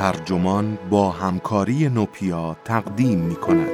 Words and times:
ترجمان 0.00 0.78
با 0.90 1.10
همکاری 1.10 1.88
نوپیا 1.88 2.56
تقدیم 2.64 3.18
می 3.18 3.36
کند. 3.36 3.68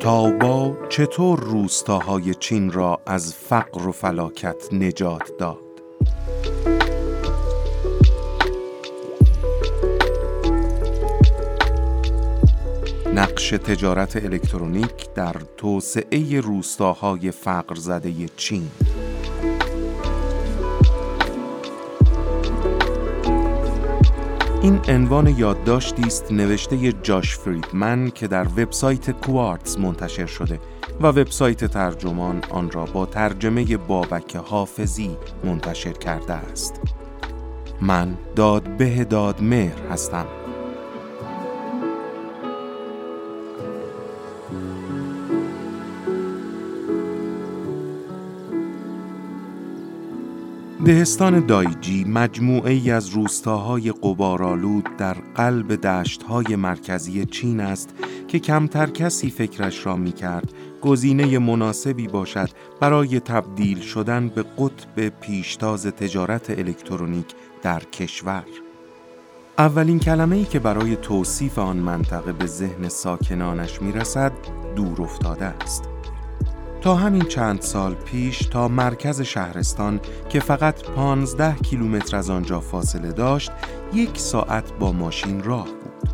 تاوبا 0.00 0.76
چطور 0.88 1.40
روستاهای 1.40 2.34
چین 2.34 2.72
را 2.72 3.00
از 3.06 3.34
فقر 3.34 3.88
و 3.88 3.92
فلاکت 3.92 4.72
نجات 4.72 5.32
داد؟ 5.38 5.58
نقش 13.14 13.50
تجارت 13.50 14.16
الکترونیک 14.16 15.14
در 15.14 15.36
توسعه 15.56 16.40
روستاهای 16.40 17.30
فقر 17.30 17.74
زده 17.74 18.28
چین 18.36 18.70
این 24.64 24.80
عنوان 24.88 25.26
یادداشتی 25.26 26.02
است 26.02 26.32
نوشته 26.32 26.92
جاش 26.92 27.36
فریدمن 27.36 28.10
که 28.10 28.28
در 28.28 28.46
وبسایت 28.48 29.10
کوارتز 29.10 29.78
منتشر 29.78 30.26
شده 30.26 30.60
و 31.00 31.06
وبسایت 31.06 31.64
ترجمان 31.64 32.42
آن 32.50 32.70
را 32.70 32.84
با 32.84 33.06
ترجمه 33.06 33.76
بابک 33.76 34.36
حافظی 34.36 35.16
منتشر 35.44 35.92
کرده 35.92 36.32
است. 36.32 36.80
من 37.80 38.18
داد 38.36 38.76
به 38.76 39.04
داد 39.04 39.42
مهر 39.42 39.86
هستم. 39.90 40.26
دهستان 50.84 51.46
دایجی 51.46 52.04
مجموعه 52.04 52.72
ای 52.72 52.90
از 52.90 53.08
روستاهای 53.08 53.92
قبارالود 54.02 54.96
در 54.96 55.16
قلب 55.34 55.74
دشتهای 55.74 56.56
مرکزی 56.56 57.24
چین 57.24 57.60
است 57.60 57.94
که 58.28 58.38
کمتر 58.38 58.86
کسی 58.86 59.30
فکرش 59.30 59.86
را 59.86 59.96
می 59.96 60.12
کرد 60.12 60.52
گزینه 60.82 61.38
مناسبی 61.38 62.08
باشد 62.08 62.50
برای 62.80 63.20
تبدیل 63.20 63.80
شدن 63.80 64.28
به 64.28 64.42
قطب 64.42 65.08
پیشتاز 65.20 65.86
تجارت 65.86 66.50
الکترونیک 66.50 67.26
در 67.62 67.80
کشور. 67.80 68.44
اولین 69.58 69.98
کلمه 69.98 70.36
ای 70.36 70.44
که 70.44 70.58
برای 70.58 70.96
توصیف 70.96 71.58
آن 71.58 71.76
منطقه 71.76 72.32
به 72.32 72.46
ذهن 72.46 72.88
ساکنانش 72.88 73.82
می 73.82 73.92
رسد 73.92 74.32
دور 74.76 75.02
افتاده 75.02 75.44
است. 75.44 75.93
تا 76.84 76.94
همین 76.94 77.22
چند 77.22 77.60
سال 77.60 77.94
پیش 77.94 78.38
تا 78.38 78.68
مرکز 78.68 79.20
شهرستان 79.20 80.00
که 80.28 80.40
فقط 80.40 80.82
15 80.82 81.56
کیلومتر 81.56 82.16
از 82.16 82.30
آنجا 82.30 82.60
فاصله 82.60 83.12
داشت 83.12 83.50
یک 83.94 84.18
ساعت 84.18 84.72
با 84.72 84.92
ماشین 84.92 85.42
راه 85.42 85.68
بود. 85.68 86.08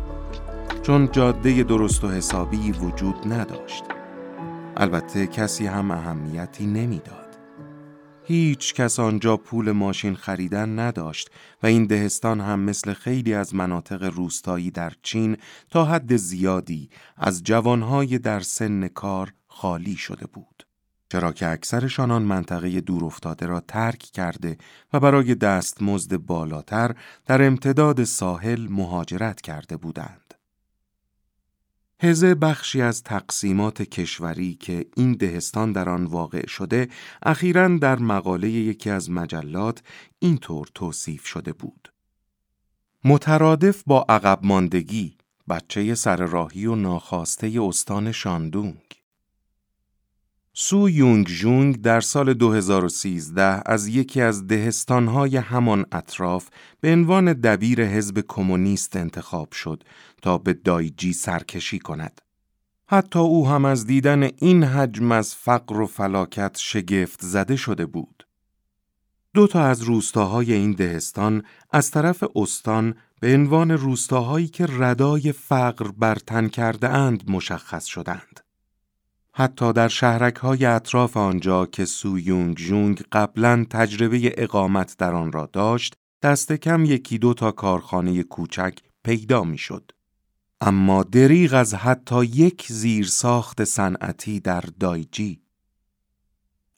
چون 0.83 1.11
جاده 1.11 1.63
درست 1.63 2.03
و 2.03 2.09
حسابی 2.09 2.71
وجود 2.71 3.15
نداشت. 3.33 3.83
البته 4.77 5.27
کسی 5.27 5.67
هم 5.67 5.91
اهمیتی 5.91 6.65
نمی‌داد. 6.65 7.37
هیچ 8.23 8.73
کس 8.73 8.99
آنجا 8.99 9.37
پول 9.37 9.71
ماشین 9.71 10.15
خریدن 10.15 10.79
نداشت 10.79 11.29
و 11.63 11.67
این 11.67 11.85
دهستان 11.85 12.41
هم 12.41 12.59
مثل 12.59 12.93
خیلی 12.93 13.33
از 13.33 13.55
مناطق 13.55 14.03
روستایی 14.03 14.71
در 14.71 14.93
چین 15.01 15.37
تا 15.69 15.85
حد 15.85 16.15
زیادی 16.15 16.89
از 17.17 17.43
جوانهای 17.43 18.17
در 18.17 18.39
سن 18.39 18.87
کار 18.87 19.33
خالی 19.51 19.95
شده 19.95 20.27
بود. 20.27 20.67
چرا 21.11 21.31
که 21.31 21.47
اکثرشان 21.47 22.11
آن 22.11 22.21
منطقه 22.21 22.81
دورافتاده 22.81 23.45
را 23.45 23.59
ترک 23.59 23.99
کرده 23.99 24.57
و 24.93 24.99
برای 24.99 25.35
دستمزد 25.35 26.17
بالاتر 26.17 26.95
در 27.25 27.47
امتداد 27.47 28.03
ساحل 28.03 28.67
مهاجرت 28.67 29.41
کرده 29.41 29.77
بودند. 29.77 30.33
هزه 31.99 32.35
بخشی 32.35 32.81
از 32.81 33.03
تقسیمات 33.03 33.81
کشوری 33.81 34.53
که 34.53 34.85
این 34.95 35.13
دهستان 35.13 35.71
در 35.71 35.89
آن 35.89 36.05
واقع 36.05 36.47
شده 36.47 36.89
اخیرا 37.23 37.67
در 37.67 37.99
مقاله 37.99 38.49
یکی 38.49 38.89
از 38.89 39.09
مجلات 39.09 39.83
اینطور 40.19 40.67
توصیف 40.75 41.25
شده 41.25 41.53
بود. 41.53 41.93
مترادف 43.03 43.83
با 43.87 44.05
عقب 44.09 44.39
ماندگی 44.43 45.17
بچه 45.49 45.95
سر 45.95 46.15
راهی 46.15 46.65
و 46.65 46.75
ناخواسته 46.75 47.59
استان 47.61 48.11
شاندونگ 48.11 48.90
سو 50.53 50.89
یونگ 50.89 51.27
جونگ 51.27 51.81
در 51.81 52.01
سال 52.01 52.33
2013 52.33 53.61
از 53.65 53.87
یکی 53.87 54.21
از 54.21 54.47
دهستانهای 54.47 55.37
همان 55.37 55.85
اطراف 55.91 56.49
به 56.81 56.91
عنوان 56.93 57.33
دبیر 57.33 57.85
حزب 57.85 58.23
کمونیست 58.27 58.95
انتخاب 58.95 59.51
شد 59.51 59.83
تا 60.21 60.37
به 60.37 60.53
دایجی 60.53 61.13
سرکشی 61.13 61.79
کند. 61.79 62.21
حتی 62.87 63.19
او 63.19 63.47
هم 63.47 63.65
از 63.65 63.85
دیدن 63.85 64.23
این 64.23 64.63
حجم 64.63 65.11
از 65.11 65.35
فقر 65.35 65.81
و 65.81 65.87
فلاکت 65.87 66.57
شگفت 66.57 67.21
زده 67.21 67.55
شده 67.55 67.85
بود. 67.85 68.27
دو 69.33 69.47
تا 69.47 69.63
از 69.63 69.81
روستاهای 69.81 70.53
این 70.53 70.71
دهستان 70.71 71.43
از 71.71 71.91
طرف 71.91 72.23
استان 72.35 72.95
به 73.19 73.33
عنوان 73.33 73.71
روستاهایی 73.71 74.47
که 74.47 74.65
ردای 74.69 75.31
فقر 75.31 75.91
برتن 75.91 76.47
کرده 76.47 76.89
اند 76.89 77.29
مشخص 77.29 77.85
شدند. 77.85 78.40
حتی 79.33 79.73
در 79.73 79.87
شهرک 79.87 80.35
های 80.35 80.65
اطراف 80.65 81.17
آنجا 81.17 81.65
که 81.65 81.85
سو 81.85 82.19
یونگ 82.19 82.55
جونگ 82.57 83.03
قبلا 83.11 83.65
تجربه 83.69 84.33
اقامت 84.37 84.95
در 84.97 85.13
آن 85.13 85.31
را 85.31 85.49
داشت، 85.53 85.93
دست 86.21 86.51
کم 86.51 86.85
یکی 86.85 87.17
دو 87.17 87.33
تا 87.33 87.51
کارخانه 87.51 88.23
کوچک 88.23 88.77
پیدا 89.03 89.43
می‌شد. 89.43 89.91
اما 90.61 91.03
دریغ 91.03 91.53
از 91.53 91.73
حتی 91.73 92.25
یک 92.25 92.65
زیر 92.69 93.05
ساخت 93.05 93.63
صنعتی 93.63 94.39
در 94.39 94.63
دایجی. 94.79 95.41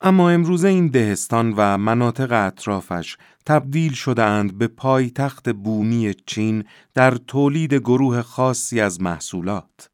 اما 0.00 0.30
امروزه 0.30 0.68
این 0.68 0.88
دهستان 0.88 1.54
و 1.56 1.78
مناطق 1.78 2.32
اطرافش 2.32 3.16
تبدیل 3.46 3.92
شدهاند 3.92 4.58
به 4.58 4.66
پایتخت 4.68 5.48
بومی 5.48 6.14
چین 6.26 6.64
در 6.94 7.10
تولید 7.10 7.74
گروه 7.74 8.22
خاصی 8.22 8.80
از 8.80 9.00
محصولات. 9.00 9.90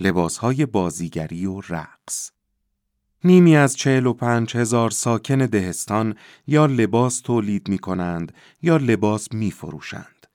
لباسهای 0.00 0.66
بازیگری 0.66 1.46
و 1.46 1.60
رقص. 1.60 2.30
نیمی 3.24 3.56
از 3.56 3.76
چهل 3.76 4.06
و 4.06 4.12
پنج 4.12 4.56
هزار 4.56 4.90
ساکن 4.90 5.38
دهستان 5.38 6.14
یا 6.46 6.66
لباس 6.66 7.20
تولید 7.20 7.68
می 7.68 7.78
کنند 7.78 8.32
یا 8.62 8.76
لباس 8.76 9.32
می 9.32 9.50
فروشند. 9.50 10.26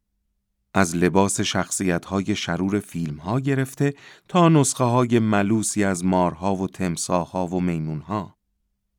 از 0.74 0.96
لباس 0.96 1.42
شخصیت 1.42 2.06
های 2.06 2.36
شرور 2.36 2.80
فیلم 2.80 3.18
ها 3.18 3.40
گرفته 3.40 3.94
تا 4.28 4.50
نسخه 4.50 4.84
های 4.84 5.20
ملوسی 5.20 5.84
از 5.84 6.06
مارها 6.06 6.56
و 6.56 6.68
تمساها 6.68 7.48
و 7.48 7.62
میمونها 7.62 8.38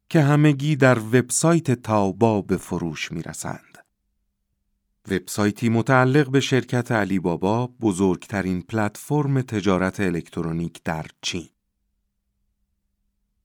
که 0.08 0.20
همگی 0.20 0.76
در 0.76 0.98
وبسایت 0.98 1.70
تاوبا 1.70 2.42
به 2.42 2.56
فروش 2.56 3.12
می 3.12 3.22
رسند. 3.22 3.73
وبسایتی 5.10 5.68
متعلق 5.68 6.30
به 6.30 6.40
شرکت 6.40 6.92
علی 6.92 7.18
بابا 7.18 7.66
بزرگترین 7.80 8.62
پلتفرم 8.62 9.42
تجارت 9.42 10.00
الکترونیک 10.00 10.82
در 10.84 11.06
چین. 11.22 11.48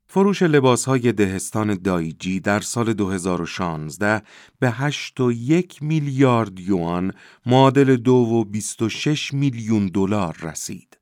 فروش 0.08 0.42
لباسهای 0.42 1.12
دهستان 1.12 1.74
دایجی 1.74 2.40
در 2.40 2.60
سال 2.60 2.94
2016 2.94 4.22
به 4.60 4.72
8.1 4.72 5.82
میلیارد 5.82 6.60
یوان 6.60 7.14
معادل 7.46 7.96
2 7.96 8.12
و 8.14 8.44
26 8.44 9.34
میلیون 9.34 9.88
دلار 9.88 10.38
رسید. 10.42 10.98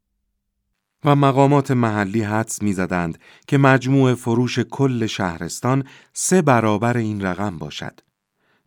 و 1.06 1.16
مقامات 1.16 1.72
محلی 1.72 2.22
حدس 2.22 2.62
می‌زدند 2.62 3.20
که 3.48 3.58
مجموع 3.58 4.14
فروش 4.14 4.60
کل 4.60 5.06
شهرستان 5.06 5.84
سه 6.14 6.42
برابر 6.42 6.98
این 6.98 7.22
رقم 7.22 7.58
باشد 7.58 8.00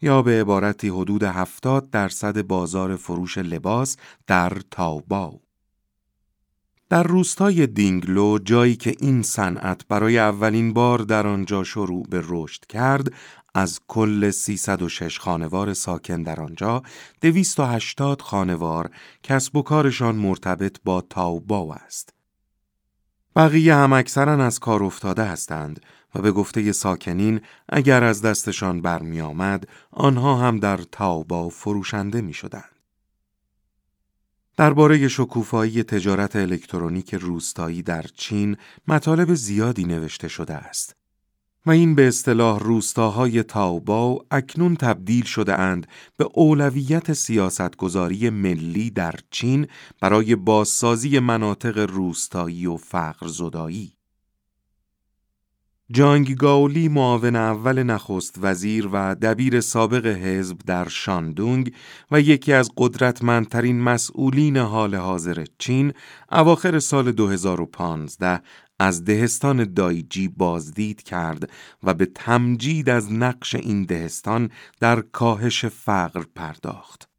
یا 0.02 0.22
به 0.22 0.40
عبارتی 0.40 0.88
حدود 0.88 1.22
70 1.22 1.90
درصد 1.90 2.42
بازار 2.42 2.96
فروش 2.96 3.38
لباس 3.38 3.96
در 4.26 4.52
تاوباو. 4.70 5.40
در 6.90 7.02
روستای 7.02 7.66
دینگلو 7.66 8.38
جایی 8.38 8.76
که 8.76 8.94
این 9.00 9.22
صنعت 9.22 9.88
برای 9.88 10.18
اولین 10.18 10.72
بار 10.72 10.98
در 10.98 11.26
آنجا 11.26 11.64
شروع 11.64 12.06
به 12.08 12.22
رشد 12.28 12.66
کرد 12.66 13.12
از 13.54 13.80
کل 13.88 14.30
306 14.30 15.18
خانوار 15.18 15.74
ساکن 15.74 16.22
در 16.22 16.40
آنجا 16.40 16.82
280 17.20 18.22
خانوار 18.22 18.90
کسب 19.22 19.56
و 19.56 19.62
کارشان 19.62 20.14
مرتبط 20.16 20.76
با 20.84 21.00
تاوباو 21.00 21.72
است 21.72 22.19
بقیه 23.36 23.74
هم 23.74 23.92
اکثرا 23.92 24.44
از 24.44 24.58
کار 24.58 24.84
افتاده 24.84 25.24
هستند 25.24 25.80
و 26.14 26.22
به 26.22 26.32
گفته 26.32 26.72
ساکنین 26.72 27.40
اگر 27.68 28.04
از 28.04 28.22
دستشان 28.22 28.82
برمی 28.82 29.20
آمد 29.20 29.68
آنها 29.90 30.36
هم 30.36 30.58
در 30.58 30.76
تاوبا 30.76 31.48
فروشنده 31.48 32.20
می 32.20 32.32
شدند. 32.32 32.70
درباره 34.56 35.08
شکوفایی 35.08 35.82
تجارت 35.82 36.36
الکترونیک 36.36 37.14
روستایی 37.14 37.82
در 37.82 38.02
چین 38.14 38.56
مطالب 38.88 39.34
زیادی 39.34 39.84
نوشته 39.84 40.28
شده 40.28 40.54
است. 40.54 40.99
و 41.66 41.70
این 41.70 41.94
به 41.94 42.08
اصطلاح 42.08 42.58
روستاهای 42.58 43.42
تاوباو 43.42 44.18
اکنون 44.30 44.76
تبدیل 44.76 45.24
شده 45.24 45.58
اند 45.58 45.86
به 46.16 46.28
اولویت 46.34 47.12
سیاستگذاری 47.12 48.30
ملی 48.30 48.90
در 48.90 49.14
چین 49.30 49.66
برای 50.00 50.36
بازسازی 50.36 51.18
مناطق 51.18 51.78
روستایی 51.78 52.66
و 52.66 52.76
فقر 52.76 53.26
زدایی. 53.26 53.92
جانگ 55.92 56.36
گاولی 56.36 56.88
معاون 56.88 57.36
اول 57.36 57.82
نخست 57.82 58.38
وزیر 58.42 58.88
و 58.92 59.14
دبیر 59.14 59.60
سابق 59.60 60.06
حزب 60.06 60.58
در 60.66 60.88
شاندونگ 60.88 61.74
و 62.10 62.20
یکی 62.20 62.52
از 62.52 62.70
قدرتمندترین 62.76 63.80
مسئولین 63.80 64.56
حال 64.56 64.94
حاضر 64.94 65.44
چین 65.58 65.92
اواخر 66.32 66.78
سال 66.78 67.12
2015 67.12 68.40
از 68.80 69.04
دهستان 69.04 69.72
دایجی 69.74 70.28
بازدید 70.28 71.02
کرد 71.02 71.50
و 71.82 71.94
به 71.94 72.06
تمجید 72.06 72.88
از 72.88 73.12
نقش 73.12 73.54
این 73.54 73.84
دهستان 73.84 74.50
در 74.80 75.00
کاهش 75.00 75.64
فقر 75.64 76.22
پرداخت. 76.34 77.09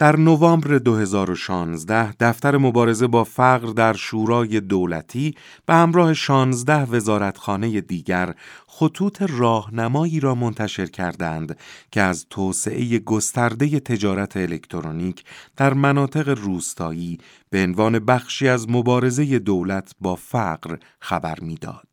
در 0.00 0.16
نوامبر 0.16 0.78
2016 0.78 2.12
دفتر 2.12 2.56
مبارزه 2.56 3.06
با 3.06 3.24
فقر 3.24 3.66
در 3.72 3.92
شورای 3.92 4.60
دولتی 4.60 5.34
به 5.66 5.74
همراه 5.74 6.14
16 6.14 6.84
وزارتخانه 6.84 7.80
دیگر 7.80 8.34
خطوط 8.66 9.22
راهنمایی 9.22 10.20
را 10.20 10.34
منتشر 10.34 10.86
کردند 10.86 11.58
که 11.92 12.00
از 12.00 12.26
توسعه 12.30 12.98
گسترده 12.98 13.80
تجارت 13.80 14.36
الکترونیک 14.36 15.24
در 15.56 15.74
مناطق 15.74 16.28
روستایی 16.28 17.18
به 17.50 17.62
عنوان 17.62 17.98
بخشی 17.98 18.48
از 18.48 18.70
مبارزه 18.70 19.38
دولت 19.38 19.92
با 20.00 20.16
فقر 20.16 20.76
خبر 21.00 21.40
می‌داد. 21.40 21.89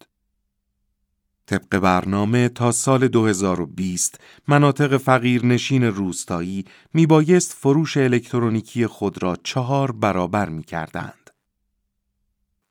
طبق 1.48 1.80
برنامه 1.80 2.50
تا 2.50 2.72
سال 2.72 3.08
2020 3.08 4.20
مناطق 4.48 4.98
فقیرنشین 4.98 5.84
روستایی 5.84 6.66
میبایست 6.94 7.54
فروش 7.54 7.98
الکترونیکی 7.98 8.88
خود 8.88 9.24
را 9.24 9.38
چهار 9.44 9.92
برابر 9.92 10.50
می 10.50 10.64
کردند. 10.64 11.30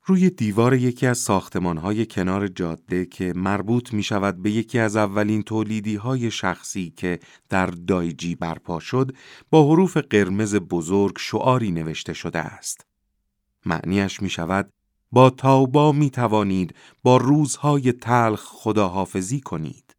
روی 0.05 0.29
دیوار 0.29 0.73
یکی 0.73 1.07
از 1.07 1.17
ساختمانهای 1.17 2.05
کنار 2.05 2.47
جاده 2.47 3.05
که 3.05 3.33
مربوط 3.35 3.93
می 3.93 4.03
شود 4.03 4.41
به 4.41 4.51
یکی 4.51 4.79
از 4.79 4.95
اولین 4.95 5.43
تولیدی 5.43 5.95
های 5.95 6.31
شخصی 6.31 6.93
که 6.97 7.19
در 7.49 7.65
دایجی 7.65 8.35
برپا 8.35 8.79
شد 8.79 9.15
با 9.49 9.71
حروف 9.71 9.97
قرمز 9.97 10.55
بزرگ 10.55 11.17
شعاری 11.19 11.71
نوشته 11.71 12.13
شده 12.13 12.39
است. 12.39 12.85
معنیش 13.65 14.21
می 14.21 14.29
شود 14.29 14.73
با 15.11 15.29
تاوبا 15.29 15.91
می 15.91 16.09
توانید 16.09 16.75
با 17.03 17.17
روزهای 17.17 17.91
تلخ 17.91 18.43
خداحافظی 18.43 19.39
کنید. 19.39 19.95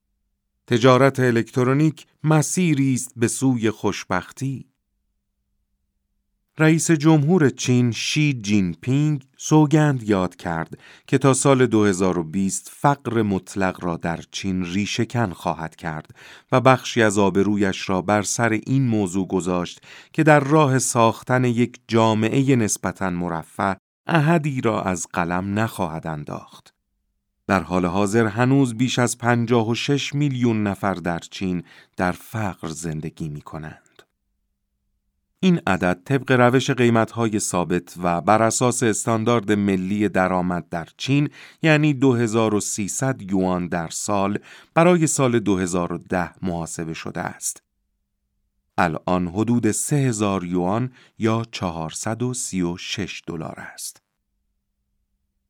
تجارت 0.66 1.20
الکترونیک 1.20 2.06
مسیری 2.25 2.94
است 2.94 3.12
به 3.16 3.28
سوی 3.28 3.70
خوشبختی. 3.70 4.69
رئیس 6.60 6.90
جمهور 6.90 7.49
چین 7.49 7.93
شی 7.93 8.40
جین 8.43 8.75
پینگ 8.81 9.25
سوگند 9.37 10.02
یاد 10.02 10.37
کرد 10.37 10.78
که 11.06 11.19
تا 11.19 11.34
سال 11.34 11.66
2020 11.66 12.70
فقر 12.75 13.22
مطلق 13.22 13.84
را 13.84 13.96
در 13.96 14.20
چین 14.31 14.64
ریشهکن 14.64 15.31
خواهد 15.31 15.76
کرد 15.76 16.14
و 16.52 16.60
بخشی 16.60 17.02
از 17.02 17.19
آبرویش 17.19 17.88
را 17.88 18.02
بر 18.02 18.22
سر 18.22 18.60
این 18.66 18.88
موضوع 18.88 19.28
گذاشت 19.28 19.81
که 20.12 20.22
در 20.22 20.40
راه 20.40 20.78
ساختن 20.78 21.44
یک 21.44 21.81
جامعه 21.88 22.56
نسبتاً 22.56 23.10
مرفه 23.10 23.76
احدی 24.08 24.60
را 24.60 24.82
از 24.82 25.06
قلم 25.12 25.58
نخواهد 25.58 26.06
انداخت. 26.06 26.75
در 27.46 27.62
حال 27.62 27.87
حاضر 27.87 28.26
هنوز 28.26 28.75
بیش 28.75 28.99
از 28.99 29.19
56 29.19 30.14
میلیون 30.14 30.62
نفر 30.62 30.94
در 30.94 31.19
چین 31.19 31.62
در 31.96 32.12
فقر 32.12 32.69
زندگی 32.69 33.28
می 33.28 33.40
کنند. 33.40 34.02
این 35.40 35.60
عدد 35.66 36.00
طبق 36.05 36.32
روش 36.32 36.70
قیمتهای 36.70 37.38
ثابت 37.38 37.94
و 38.02 38.20
بر 38.20 38.43
اساس 38.43 38.82
استاندارد 38.82 39.52
ملی 39.52 40.08
درآمد 40.08 40.69
در 40.69 40.88
چین 40.96 41.31
یعنی 41.62 41.94
2300 41.94 43.32
یوان 43.32 43.69
در 43.69 43.88
سال 43.88 44.38
برای 44.75 45.06
سال 45.06 45.38
2010 45.38 46.31
محاسبه 46.43 46.94
شده 46.94 47.20
است. 47.20 47.68
الان 48.79 49.29
حدود 49.29 49.71
3000 49.71 50.45
یوان 50.45 50.93
یا 51.19 51.43
436 51.53 53.23
دلار 53.27 53.55
است. 53.59 54.03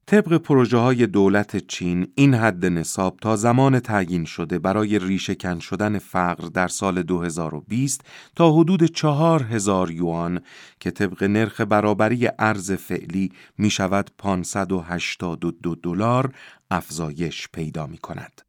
طبق 0.07 0.37
پروژه 0.37 0.77
های 0.77 1.07
دولت 1.07 1.57
چین 1.57 2.13
این 2.15 2.35
حد 2.35 2.67
نصاب 2.67 3.19
تا 3.21 3.37
زمان 3.37 3.81
تعیین 3.81 4.25
شده 4.25 4.59
برای 4.59 4.99
ریشه 4.99 5.37
شدن 5.61 5.99
فقر 5.99 6.49
در 6.49 6.69
سال 6.69 7.03
2020 7.03 8.01
تا 8.37 8.53
حدود 8.53 8.85
4000 8.85 9.91
یوان 9.91 10.41
که 10.81 10.91
طبق 10.91 11.23
نرخ 11.25 11.61
برابری 11.61 12.29
ارز 12.39 12.73
فعلی 12.73 13.33
می 13.59 13.71
شود 13.71 14.11
582 14.19 15.75
دلار 15.75 16.35
افزایش 16.71 17.49
پیدا 17.53 17.87
می 17.87 17.99
کند. 17.99 18.43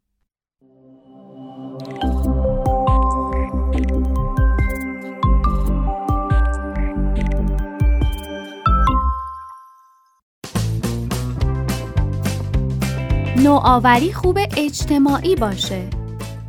نوآوری 13.44 14.14
خوب 14.14 14.38
اجتماعی 14.58 15.36
باشه. 15.36 15.88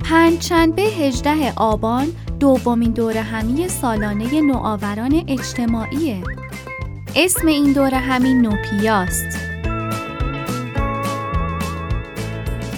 پنجشنبه 0.04 0.82
18 0.82 1.52
آبان 1.56 2.06
دومین 2.40 2.90
دوره 2.90 3.22
همی 3.22 3.68
سالانه 3.68 4.40
نوآوران 4.40 5.24
اجتماعیه. 5.28 6.22
اسم 7.16 7.46
این 7.46 7.72
دوره 7.72 7.98
همی 7.98 8.34
نوپیاست 8.34 9.38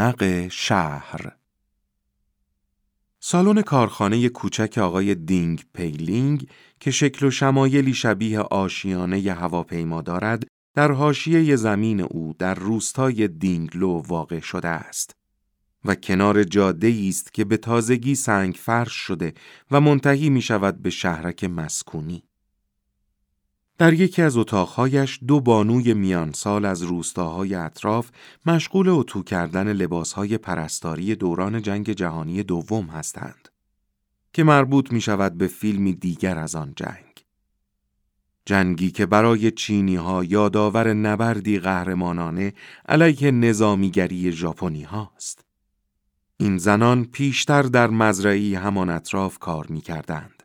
رونق 0.00 0.48
شهر 0.48 1.36
سالن 3.20 3.62
کارخانه 3.62 4.28
کوچک 4.28 4.78
آقای 4.78 5.14
دینگ 5.14 5.64
پیلینگ 5.74 6.46
که 6.80 6.90
شکل 6.90 7.26
و 7.26 7.30
شمایلی 7.30 7.94
شبیه 7.94 8.40
آشیانه 8.40 9.32
هواپیما 9.32 10.02
دارد 10.02 10.46
در 10.74 10.92
حاشیه 10.92 11.56
زمین 11.56 12.00
او 12.00 12.34
در 12.38 12.54
روستای 12.54 13.28
دینگلو 13.28 14.02
واقع 14.06 14.40
شده 14.40 14.68
است 14.68 15.16
و 15.84 15.94
کنار 15.94 16.44
جاده 16.44 17.04
است 17.08 17.34
که 17.34 17.44
به 17.44 17.56
تازگی 17.56 18.14
سنگ 18.14 18.54
فرش 18.54 18.92
شده 18.92 19.34
و 19.70 19.80
منتهی 19.80 20.30
می 20.30 20.42
شود 20.42 20.82
به 20.82 20.90
شهرک 20.90 21.44
مسکونی. 21.44 22.22
در 23.80 23.92
یکی 23.92 24.22
از 24.22 24.36
اتاقهایش 24.36 25.20
دو 25.26 25.40
بانوی 25.40 25.94
میانسال 25.94 26.64
از 26.64 26.82
روستاهای 26.82 27.54
اطراف 27.54 28.10
مشغول 28.46 28.88
اتو 28.88 29.22
کردن 29.22 29.72
لباسهای 29.72 30.38
پرستاری 30.38 31.14
دوران 31.14 31.62
جنگ 31.62 31.90
جهانی 31.92 32.42
دوم 32.42 32.86
هستند 32.86 33.48
که 34.32 34.44
مربوط 34.44 34.92
می 34.92 35.00
شود 35.00 35.38
به 35.38 35.46
فیلمی 35.46 35.92
دیگر 35.92 36.38
از 36.38 36.54
آن 36.54 36.72
جنگ. 36.76 37.24
جنگی 38.46 38.90
که 38.90 39.06
برای 39.06 39.50
چینی 39.50 39.96
ها 39.96 40.24
یادآور 40.24 40.92
نبردی 40.92 41.58
قهرمانانه 41.58 42.52
علیه 42.88 43.30
نظامیگری 43.30 44.32
ژاپنی 44.32 44.82
هاست. 44.82 45.44
این 46.36 46.58
زنان 46.58 47.04
پیشتر 47.04 47.62
در 47.62 47.90
مزرعی 47.90 48.54
همان 48.54 48.90
اطراف 48.90 49.38
کار 49.38 49.66
می 49.68 49.80
کردند. 49.80 50.39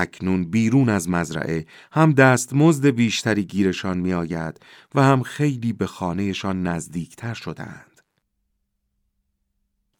اکنون 0.00 0.44
بیرون 0.44 0.88
از 0.88 1.08
مزرعه 1.08 1.66
هم 1.92 2.12
دست 2.12 2.52
مزد 2.54 2.86
بیشتری 2.86 3.44
گیرشان 3.44 3.98
می 3.98 4.12
آید 4.12 4.60
و 4.94 5.02
هم 5.02 5.22
خیلی 5.22 5.72
به 5.72 5.86
خانهشان 5.86 6.62
نزدیکتر 6.62 7.34
شدند. 7.34 8.00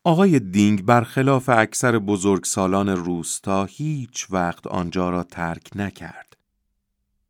آقای 0.04 0.38
دینگ 0.38 0.85
برخلاف 0.85 1.49
اکثر 1.49 1.99
بزرگسالان 1.99 2.88
روستا 2.88 3.64
هیچ 3.64 4.26
وقت 4.30 4.66
آنجا 4.66 5.11
را 5.11 5.23
ترک 5.23 5.71
نکرد. 5.76 6.37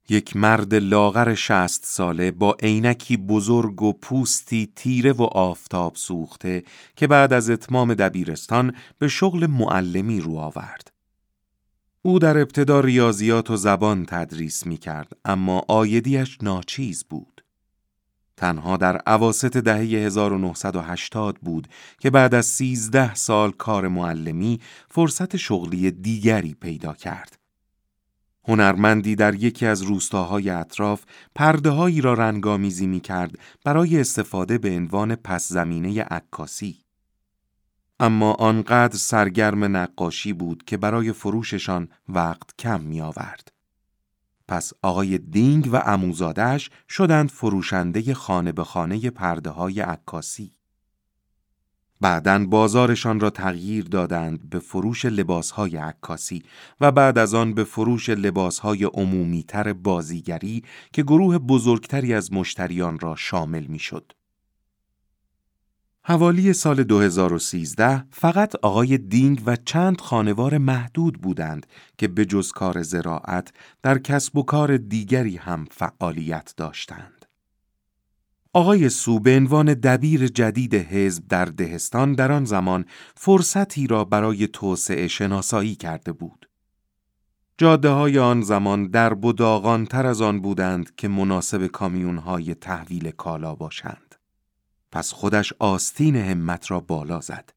یک 0.09 0.37
مرد 0.37 0.75
لاغر 0.75 1.35
شست 1.35 1.85
ساله 1.85 2.31
با 2.31 2.57
عینکی 2.63 3.17
بزرگ 3.17 3.83
و 3.83 3.93
پوستی 3.93 4.73
تیره 4.77 5.13
و 5.13 5.23
آفتاب 5.23 5.97
سوخته 5.97 6.63
که 6.97 7.07
بعد 7.07 7.33
از 7.33 7.51
اتمام 7.51 7.95
دبیرستان 7.95 8.75
به 8.99 9.09
شغل 9.09 9.47
معلمی 9.47 10.21
رو 10.21 10.37
آورد. 10.37 10.93
او 12.03 12.19
در 12.19 12.39
ابتدا 12.39 12.81
ریاضیات 12.81 13.51
و 13.51 13.57
زبان 13.57 14.07
تدریس 14.07 14.67
می 14.67 14.77
کرد 14.77 15.13
اما 15.25 15.63
آیدیش 15.69 16.39
ناچیز 16.43 17.05
بود. 17.05 17.45
تنها 18.37 18.77
در 18.77 18.97
عواست 18.97 19.57
دهه 19.57 19.79
1980 19.79 21.39
بود 21.39 21.69
که 21.99 22.11
بعد 22.11 22.35
از 22.35 22.47
13 22.47 23.15
سال 23.15 23.51
کار 23.51 23.89
معلمی 23.89 24.61
فرصت 24.89 25.37
شغلی 25.37 25.91
دیگری 25.91 26.55
پیدا 26.55 26.93
کرد. 26.93 27.39
هنرمندی 28.49 29.15
در 29.15 29.35
یکی 29.35 29.67
از 29.67 29.83
روستاهای 29.83 30.51
اطراف 30.51 31.05
پرده 31.35 32.01
را 32.01 32.15
رنگامیزی 32.15 32.87
می 32.87 33.01
کرد 33.01 33.39
برای 33.65 34.01
استفاده 34.01 34.59
به 34.59 34.71
عنوان 34.77 35.15
پس 35.15 35.49
زمینه 35.49 36.03
عکاسی. 36.03 36.79
اما 38.01 38.33
آنقدر 38.33 38.97
سرگرم 38.97 39.77
نقاشی 39.77 40.33
بود 40.33 40.65
که 40.65 40.77
برای 40.77 41.13
فروششان 41.13 41.89
وقت 42.09 42.57
کم 42.59 42.81
می 42.81 43.01
آورد. 43.01 43.53
پس 44.49 44.73
آقای 44.83 45.19
دینگ 45.19 45.69
و 45.73 45.77
اموزادش 45.77 46.71
شدند 46.89 47.31
فروشنده 47.31 48.15
خانه 48.15 48.53
به 48.53 48.65
خانه 48.65 49.11
پرده 49.11 49.51
های 49.51 49.81
عکاسی. 49.81 50.53
بعدا 52.01 52.47
بازارشان 52.47 53.21
را 53.21 53.31
تغییر 53.31 53.85
دادند 53.85 54.51
به 54.51 54.59
فروش 54.59 55.05
لباسهای 55.05 55.77
عکاسی 55.77 56.43
و 56.81 56.93
بعد 56.93 57.19
از 57.19 57.35
آن 57.35 57.55
به 57.55 57.65
فروش 57.65 58.09
لباسهای 58.09 58.85
عمومیتر 58.85 59.73
بازیگری 59.73 60.65
که 60.93 61.03
گروه 61.03 61.39
بزرگتری 61.39 62.15
از 62.15 62.33
مشتریان 62.33 62.99
را 62.99 63.17
شامل 63.17 63.67
می‌شد. 63.67 64.13
حوالی 66.05 66.53
سال 66.53 66.83
2013 66.83 68.05
فقط 68.11 68.55
آقای 68.63 68.99
دینگ 68.99 69.43
و 69.47 69.57
چند 69.57 70.01
خانوار 70.01 70.59
محدود 70.59 71.21
بودند 71.21 71.67
که 71.99 72.09
به 72.09 72.25
جز 72.25 72.53
کار 72.53 72.83
زراعت 72.83 73.53
در 73.83 73.99
کسب 73.99 74.37
و 74.37 74.43
کار 74.43 74.77
دیگری 74.77 75.37
هم 75.37 75.67
فعالیت 75.71 76.55
داشتند. 76.57 77.27
آقای 78.53 78.89
سو 78.89 79.21
به 79.21 79.37
عنوان 79.37 79.75
دبیر 79.75 80.29
جدید 80.29 80.75
حزب 80.75 81.29
در 81.29 81.45
دهستان 81.45 82.13
در 82.13 82.33
آن 82.33 82.45
زمان 82.45 82.85
فرصتی 83.15 83.87
را 83.87 84.05
برای 84.05 84.49
توسعه 84.49 85.09
شناسایی 85.09 85.75
کرده 85.75 86.13
بود. 86.13 86.49
جاده 87.59 87.89
های 87.89 88.19
آن 88.19 88.43
زمان 88.43 88.87
در 88.87 89.15
بداغان 89.15 89.87
تر 89.87 90.07
از 90.07 90.21
آن 90.21 90.41
بودند 90.41 90.95
که 90.97 91.09
مناسب 91.09 91.67
کامیون 91.67 92.19
های 92.19 92.55
تحویل 92.55 93.11
کالا 93.11 93.55
باشند. 93.55 94.10
پس 94.93 95.13
خودش 95.13 95.53
آستین 95.59 96.17
همت 96.17 96.71
را 96.71 96.81
بالا 96.81 97.21
زد. 97.21 97.53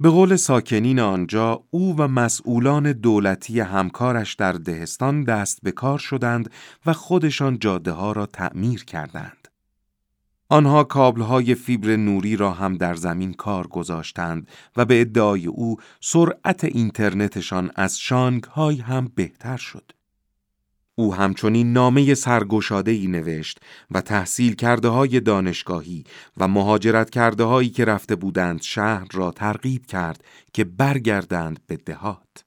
به 0.00 0.10
قول 0.10 0.36
ساکنین 0.36 1.00
آنجا 1.00 1.64
او 1.70 1.96
و 1.96 2.08
مسئولان 2.08 2.92
دولتی 2.92 3.60
همکارش 3.60 4.34
در 4.34 4.52
دهستان 4.52 5.24
دست 5.24 5.58
به 5.62 5.72
کار 5.72 5.98
شدند 5.98 6.50
و 6.86 6.92
خودشان 6.92 7.58
جاده 7.58 7.92
ها 7.92 8.12
را 8.12 8.26
تعمیر 8.26 8.84
کردند. 8.84 9.48
آنها 10.48 10.84
کابلهای 10.84 11.54
فیبر 11.54 11.96
نوری 11.96 12.36
را 12.36 12.52
هم 12.52 12.76
در 12.76 12.94
زمین 12.94 13.32
کار 13.32 13.66
گذاشتند 13.66 14.48
و 14.76 14.84
به 14.84 15.00
ادعای 15.00 15.46
او 15.46 15.76
سرعت 16.00 16.64
اینترنتشان 16.64 17.70
از 17.74 17.98
شانگ 17.98 18.44
های 18.44 18.76
هم 18.76 19.12
بهتر 19.14 19.56
شد. 19.56 19.92
او 20.94 21.14
همچنین 21.14 21.72
نامه 21.72 22.14
سرگشاده 22.14 22.90
ای 22.90 23.06
نوشت 23.06 23.60
و 23.90 24.00
تحصیل 24.00 24.54
کرده 24.54 24.88
های 24.88 25.20
دانشگاهی 25.20 26.04
و 26.36 26.48
مهاجرت 26.48 27.10
کرده 27.10 27.44
هایی 27.44 27.70
که 27.70 27.84
رفته 27.84 28.16
بودند 28.16 28.62
شهر 28.62 29.06
را 29.12 29.30
ترغیب 29.30 29.86
کرد 29.86 30.24
که 30.52 30.64
برگردند 30.64 31.60
به 31.66 31.76
دهات. 31.76 32.44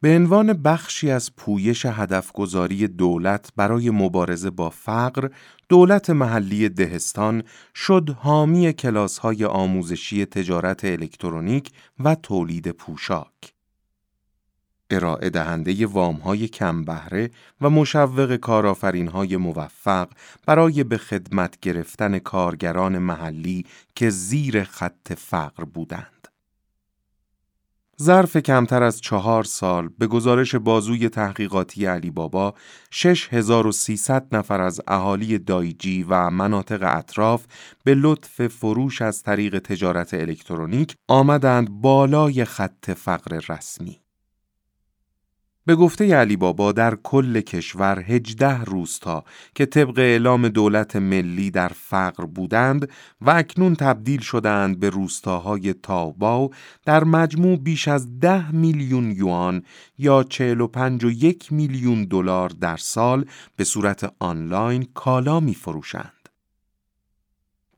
به 0.00 0.16
عنوان 0.16 0.52
بخشی 0.52 1.10
از 1.10 1.36
پویش 1.36 1.86
هدفگذاری 1.86 2.88
دولت 2.88 3.50
برای 3.56 3.90
مبارزه 3.90 4.50
با 4.50 4.70
فقر، 4.70 5.28
دولت 5.68 6.10
محلی 6.10 6.68
دهستان 6.68 7.42
شد 7.74 8.10
حامی 8.18 8.72
کلاس‌های 8.72 9.44
آموزشی 9.44 10.24
تجارت 10.24 10.84
الکترونیک 10.84 11.70
و 12.00 12.14
تولید 12.14 12.70
پوشاک. 12.70 13.55
ارائه 14.90 15.30
دهنده 15.30 15.86
وامهای 15.86 16.48
کم 16.48 16.84
بهره 16.84 17.30
و 17.60 17.70
مشوق 17.70 18.36
کارآفرینهای 18.36 19.36
موفق 19.36 20.08
برای 20.46 20.84
به 20.84 20.98
خدمت 20.98 21.60
گرفتن 21.60 22.18
کارگران 22.18 22.98
محلی 22.98 23.66
که 23.94 24.10
زیر 24.10 24.64
خط 24.64 25.12
فقر 25.12 25.64
بودند. 25.64 26.28
ظرف 28.02 28.36
کمتر 28.36 28.82
از 28.82 29.00
چهار 29.00 29.44
سال 29.44 29.88
به 29.98 30.06
گزارش 30.06 30.54
بازوی 30.54 31.08
تحقیقاتی 31.08 31.86
علی 31.86 32.10
بابا 32.10 32.54
6300 32.90 34.26
نفر 34.32 34.60
از 34.60 34.80
اهالی 34.86 35.38
دایجی 35.38 36.02
و 36.02 36.30
مناطق 36.30 36.96
اطراف 36.96 37.46
به 37.84 37.94
لطف 37.94 38.46
فروش 38.46 39.02
از 39.02 39.22
طریق 39.22 39.58
تجارت 39.58 40.14
الکترونیک 40.14 40.94
آمدند 41.08 41.70
بالای 41.70 42.44
خط 42.44 42.90
فقر 42.90 43.40
رسمی. 43.48 44.05
به 45.66 45.76
گفته 45.76 46.14
علی 46.14 46.36
بابا 46.36 46.72
در 46.72 46.94
کل 46.94 47.40
کشور 47.40 48.04
هجده 48.08 48.64
روستا 48.64 49.24
که 49.54 49.66
طبق 49.66 49.98
اعلام 49.98 50.48
دولت 50.48 50.96
ملی 50.96 51.50
در 51.50 51.68
فقر 51.68 52.24
بودند 52.24 52.88
و 53.20 53.30
اکنون 53.30 53.74
تبدیل 53.74 54.20
شدند 54.20 54.80
به 54.80 54.90
روستاهای 54.90 55.72
تاوباو 55.72 56.50
در 56.84 57.04
مجموع 57.04 57.56
بیش 57.56 57.88
از 57.88 58.20
ده 58.20 58.52
میلیون 58.52 59.10
یوان 59.10 59.62
یا 59.98 60.22
45 60.22 61.04
و 61.04 61.10
یک 61.10 61.52
میلیون 61.52 62.04
دلار 62.04 62.48
در 62.48 62.76
سال 62.76 63.24
به 63.56 63.64
صورت 63.64 64.12
آنلاین 64.18 64.86
کالا 64.94 65.40
می 65.40 65.54
فروشند. 65.54 66.15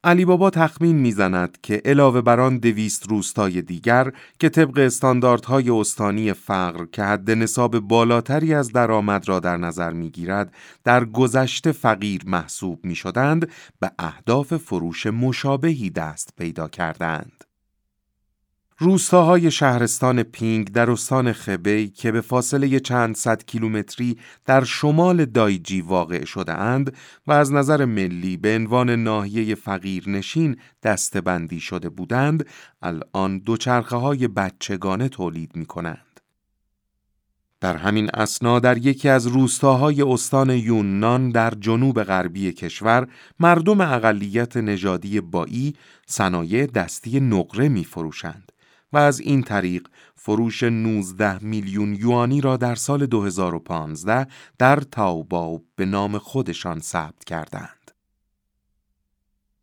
علی 0.04 0.24
بابا 0.24 0.50
تخمین 0.50 0.96
می‌زند 0.96 1.58
که 1.62 1.82
علاوه 1.84 2.20
بر 2.20 2.40
آن 2.40 2.58
دویست 2.58 3.08
روستای 3.08 3.62
دیگر 3.62 4.12
که 4.38 4.48
طبق 4.48 4.78
استانداردهای 4.78 5.70
استانی 5.70 6.32
فقر 6.32 6.86
که 6.86 7.02
حد 7.02 7.30
نصاب 7.30 7.78
بالاتری 7.78 8.54
از 8.54 8.72
درآمد 8.72 9.28
را 9.28 9.40
در 9.40 9.56
نظر 9.56 9.92
می‌گیرد 9.92 10.54
در 10.84 11.04
گذشته 11.04 11.72
فقیر 11.72 12.22
محسوب 12.26 12.84
می 12.84 12.94
شدند 12.94 13.50
به 13.80 13.90
اهداف 13.98 14.56
فروش 14.56 15.06
مشابهی 15.06 15.90
دست 15.90 16.30
پیدا 16.36 16.68
کردند. 16.68 17.47
روستاهای 18.80 19.50
شهرستان 19.50 20.22
پینگ 20.22 20.72
در 20.72 20.90
استان 20.90 21.32
خبی 21.32 21.88
که 21.88 22.12
به 22.12 22.20
فاصله 22.20 22.80
چند 22.80 23.16
صد 23.16 23.44
کیلومتری 23.44 24.18
در 24.44 24.64
شمال 24.64 25.24
دایجی 25.24 25.80
واقع 25.80 26.24
شده 26.24 26.52
اند 26.52 26.96
و 27.26 27.32
از 27.32 27.52
نظر 27.52 27.84
ملی 27.84 28.36
به 28.36 28.54
عنوان 28.54 28.90
ناحیه 28.90 29.54
فقیر 29.54 30.08
نشین 30.08 30.56
دستبندی 30.82 31.60
شده 31.60 31.88
بودند 31.88 32.46
الان 32.82 33.38
دوچرخه 33.38 33.96
های 33.96 34.28
بچگانه 34.28 35.08
تولید 35.08 35.56
می 35.56 35.66
کنند. 35.66 36.20
در 37.60 37.76
همین 37.76 38.10
اسنا 38.14 38.60
در 38.60 38.78
یکی 38.78 39.08
از 39.08 39.26
روستاهای 39.26 40.02
استان 40.02 40.50
یوننان 40.50 41.30
در 41.30 41.50
جنوب 41.60 42.02
غربی 42.02 42.52
کشور 42.52 43.08
مردم 43.40 43.80
اقلیت 43.80 44.56
نژادی 44.56 45.20
بایی 45.20 45.74
صنایع 46.06 46.66
دستی 46.66 47.20
نقره 47.20 47.68
می 47.68 47.84
فروشند 47.84 48.52
و 48.92 48.96
از 48.96 49.20
این 49.20 49.42
طریق 49.42 49.88
فروش 50.14 50.62
19 50.62 51.44
میلیون 51.44 51.94
یوانی 51.94 52.40
را 52.40 52.56
در 52.56 52.74
سال 52.74 53.06
2015 53.06 54.26
در 54.58 54.76
تاوباو 54.76 55.64
به 55.76 55.86
نام 55.86 56.18
خودشان 56.18 56.80
ثبت 56.80 57.24
کردند. 57.24 57.90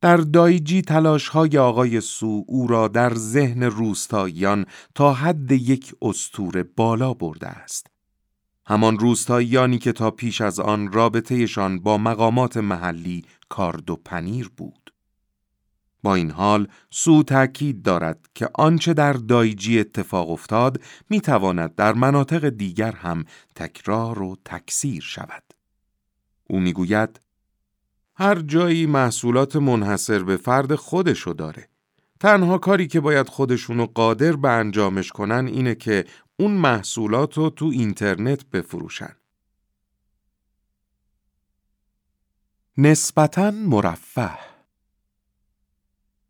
در 0.02 0.18
دایجی 0.18 0.82
تلاش 0.82 1.28
های 1.28 1.58
آقای 1.58 2.02
سو 2.02 2.44
او 2.48 2.68
را 2.68 2.88
در 2.88 3.14
ذهن 3.16 3.64
روستاییان 3.64 4.66
تا 4.96 5.14
حد 5.14 5.52
یک 5.52 5.96
استور 6.02 6.64
بالا 6.64 7.14
برده 7.14 7.48
است. 7.48 7.88
همان 8.68 9.00
روستاییانی 9.00 9.78
که 9.78 9.92
تا 9.92 10.12
پیش 10.12 10.42
از 10.42 10.60
آن 10.60 10.92
رابطهشان 10.92 11.80
با 11.80 11.98
مقامات 11.98 12.58
محلی 12.58 13.26
کارد 13.50 13.90
و 13.90 13.96
پنیر 13.96 14.52
بود. 14.58 14.85
با 16.06 16.16
این 16.16 16.32
حال 16.32 16.68
سو 16.90 17.24
تاکید 17.24 17.82
دارد 17.82 18.30
که 18.34 18.50
آنچه 18.54 18.94
در 18.94 19.14
دایجی 19.14 19.80
اتفاق 19.80 20.30
افتاد 20.30 20.82
می 21.10 21.22
تواند 21.22 21.76
در 21.76 21.94
مناطق 21.94 22.50
دیگر 22.50 22.92
هم 22.92 23.26
تکرار 23.56 24.22
و 24.22 24.38
تکثیر 24.46 25.02
شود. 25.02 25.44
او 26.44 26.60
می‌گوید 26.60 27.20
هر 28.16 28.40
جایی 28.40 28.86
محصولات 28.86 29.56
منحصر 29.56 30.24
به 30.24 30.38
فرد 30.38 30.76
خودشو 30.76 31.34
داره. 31.38 31.70
تنها 32.20 32.58
کاری 32.58 32.88
که 32.88 33.00
باید 33.00 33.30
خودشونو 33.30 33.86
قادر 33.86 34.36
به 34.36 34.50
انجامش 34.50 35.12
کنن 35.12 35.48
اینه 35.48 35.76
که 35.76 36.06
اون 36.40 36.52
محصولات 36.52 37.38
رو 37.38 37.50
تو 37.50 37.66
اینترنت 37.66 38.46
بفروشن. 38.46 39.16
نسبتاً 42.78 43.52
مرفه 43.52 44.55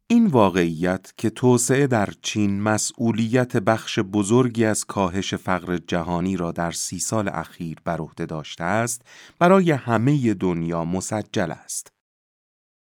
این 0.08 0.28
واقعیت 0.28 1.14
که 1.18 1.30
توسعه 1.30 1.88
در 1.88 2.10
چین 2.22 2.62
مسئولیت 2.62 3.58
بخش 3.58 4.00
بزرگی 4.00 4.66
از 4.66 4.86
کاهش 4.86 5.34
فقر 5.34 5.78
جهانی 5.78 6.38
را 6.38 6.52
در 6.52 6.72
سی 6.72 7.00
سال 7.00 7.30
اخیر 7.30 7.78
بر 7.86 7.98
عهده 7.98 8.26
داشته 8.26 8.64
است 8.64 9.02
برای 9.40 9.72
همه 9.72 10.34
دنیا 10.34 10.86
مسجل 10.86 11.52
است. 11.52 11.92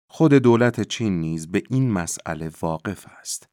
خود 0.09 0.33
دولت 0.33 0.81
چین 0.81 1.19
نیز 1.19 1.51
به 1.51 1.63
این 1.69 1.91
مسئله 1.91 2.51
واقف 2.61 3.05
است. 3.19 3.50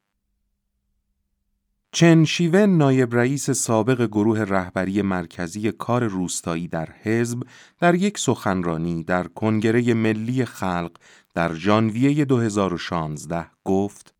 چن 1.92 2.25
شیون 2.25 2.76
نایب 2.76 3.14
رئیس 3.14 3.50
سابق 3.50 4.07
گروه 4.07 4.40
رهبری 4.40 5.02
مرکزی 5.02 5.73
کار 5.73 6.04
روستایی 6.04 6.68
در 6.68 6.88
حزب 7.02 7.42
در 7.80 7.95
یک 7.95 8.18
سخنرانی 8.18 9.04
در 9.04 9.26
کنگره 9.26 9.95
ملی 9.95 10.45
خلق 10.45 10.90
در 11.35 11.54
ژانویه 11.54 12.25
2016 12.25 13.47
گفت 13.64 14.14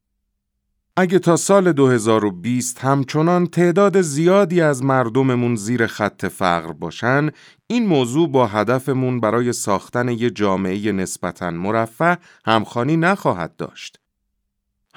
اگه 0.97 1.19
تا 1.19 1.37
سال 1.37 1.73
2020 1.73 2.85
همچنان 2.85 3.47
تعداد 3.47 4.01
زیادی 4.01 4.61
از 4.61 4.85
مردممون 4.85 5.57
زیر 5.57 5.87
خط 5.87 6.27
فقر 6.27 6.73
باشن 6.73 7.31
این 7.67 7.87
موضوع 7.87 8.29
با 8.29 8.47
هدفمون 8.47 9.21
برای 9.21 9.53
ساختن 9.53 10.09
یک 10.09 10.37
جامعه 10.37 10.93
نسبتاً 10.93 11.51
مرفه 11.51 12.19
همخانی 12.45 12.97
نخواهد 12.97 13.57
داشت. 13.57 13.99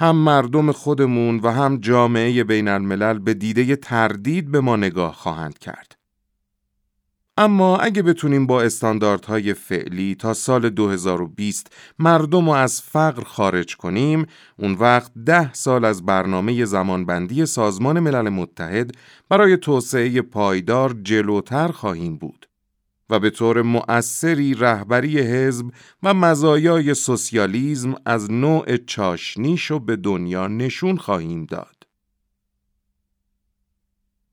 هم 0.02 0.16
مردم 0.16 0.72
خودمون 0.72 1.40
و 1.44 1.52
هم 1.52 1.78
جامعه 1.78 2.44
بین 2.44 2.68
الملل 2.68 3.20
به 3.20 3.34
دیده 3.34 3.76
تردید 3.76 4.52
به 4.52 4.60
ما 4.62 4.76
نگاه 4.76 5.14
خواهند 5.14 5.58
کرد. 5.60 5.96
اما 7.38 7.78
اگه 7.78 8.02
بتونیم 8.02 8.48
با 8.48 8.62
استانداردهای 8.62 9.54
فعلی 9.54 10.16
تا 10.16 10.34
سال 10.34 10.70
2020 10.70 11.76
مردم 12.00 12.46
رو 12.46 12.52
از 12.52 12.82
فقر 12.82 13.24
خارج 13.24 13.76
کنیم، 13.76 14.26
اون 14.60 14.74
وقت 14.74 15.12
ده 15.26 15.54
سال 15.54 15.86
از 15.86 16.06
برنامه 16.06 16.66
زمانبندی 16.66 17.46
سازمان 17.46 18.00
ملل 18.00 18.30
متحد 18.30 18.92
برای 19.30 19.58
توسعه 19.58 20.22
پایدار 20.22 20.96
جلوتر 21.04 21.68
خواهیم 21.68 22.18
بود. 22.18 22.51
و 23.12 23.20
به 23.20 23.30
طور 23.30 23.62
مؤثری 23.62 24.54
رهبری 24.54 25.20
حزب 25.20 25.66
و 26.04 26.14
مزایای 26.14 26.94
سوسیالیزم 26.94 27.96
از 28.06 28.32
نوع 28.32 28.78
چاشنیش 28.78 29.72
به 29.72 29.96
دنیا 29.96 30.48
نشون 30.48 30.98
خواهیم 30.98 31.46
داد. 31.46 31.76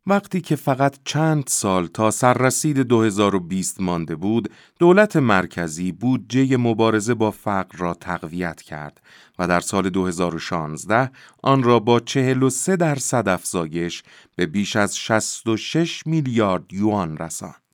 وقتی 0.06 0.40
که 0.40 0.56
فقط 0.56 0.98
چند 1.04 1.44
سال 1.46 1.86
تا 1.86 2.10
سررسید 2.10 2.78
2020 2.78 3.80
مانده 3.80 4.16
بود، 4.16 4.50
دولت 4.78 5.16
مرکزی 5.16 5.92
بودجه 5.92 6.56
مبارزه 6.56 7.14
با 7.14 7.30
فقر 7.30 7.78
را 7.78 7.94
تقویت 7.94 8.62
کرد 8.62 9.00
و 9.38 9.48
در 9.48 9.60
سال 9.60 9.90
2016 9.90 11.10
آن 11.42 11.62
را 11.62 11.78
با 11.80 12.00
43 12.00 12.76
درصد 12.76 13.28
افزایش 13.28 14.02
به 14.36 14.46
بیش 14.46 14.76
از 14.76 14.96
66 14.96 16.06
میلیارد 16.06 16.72
یوان 16.72 17.16
رساند. 17.16 17.67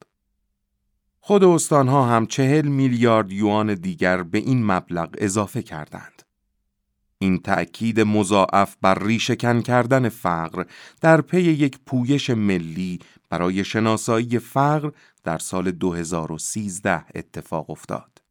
خود 1.26 1.44
استانها 1.44 2.06
هم 2.06 2.26
چهل 2.26 2.68
میلیارد 2.68 3.32
یوان 3.32 3.74
دیگر 3.74 4.22
به 4.22 4.38
این 4.38 4.66
مبلغ 4.66 5.08
اضافه 5.18 5.62
کردند. 5.62 6.22
این 7.18 7.38
تأکید 7.38 8.00
مضاعف 8.00 8.76
بر 8.82 8.98
ریشهکن 9.04 9.60
کردن 9.60 10.08
فقر 10.08 10.64
در 11.00 11.20
پی 11.20 11.40
یک 11.42 11.78
پویش 11.86 12.30
ملی 12.30 12.98
برای 13.30 13.64
شناسایی 13.64 14.38
فقر 14.38 14.90
در 15.24 15.38
سال 15.38 15.70
2013 15.70 17.04
اتفاق 17.14 17.70
افتاد. 17.70 18.22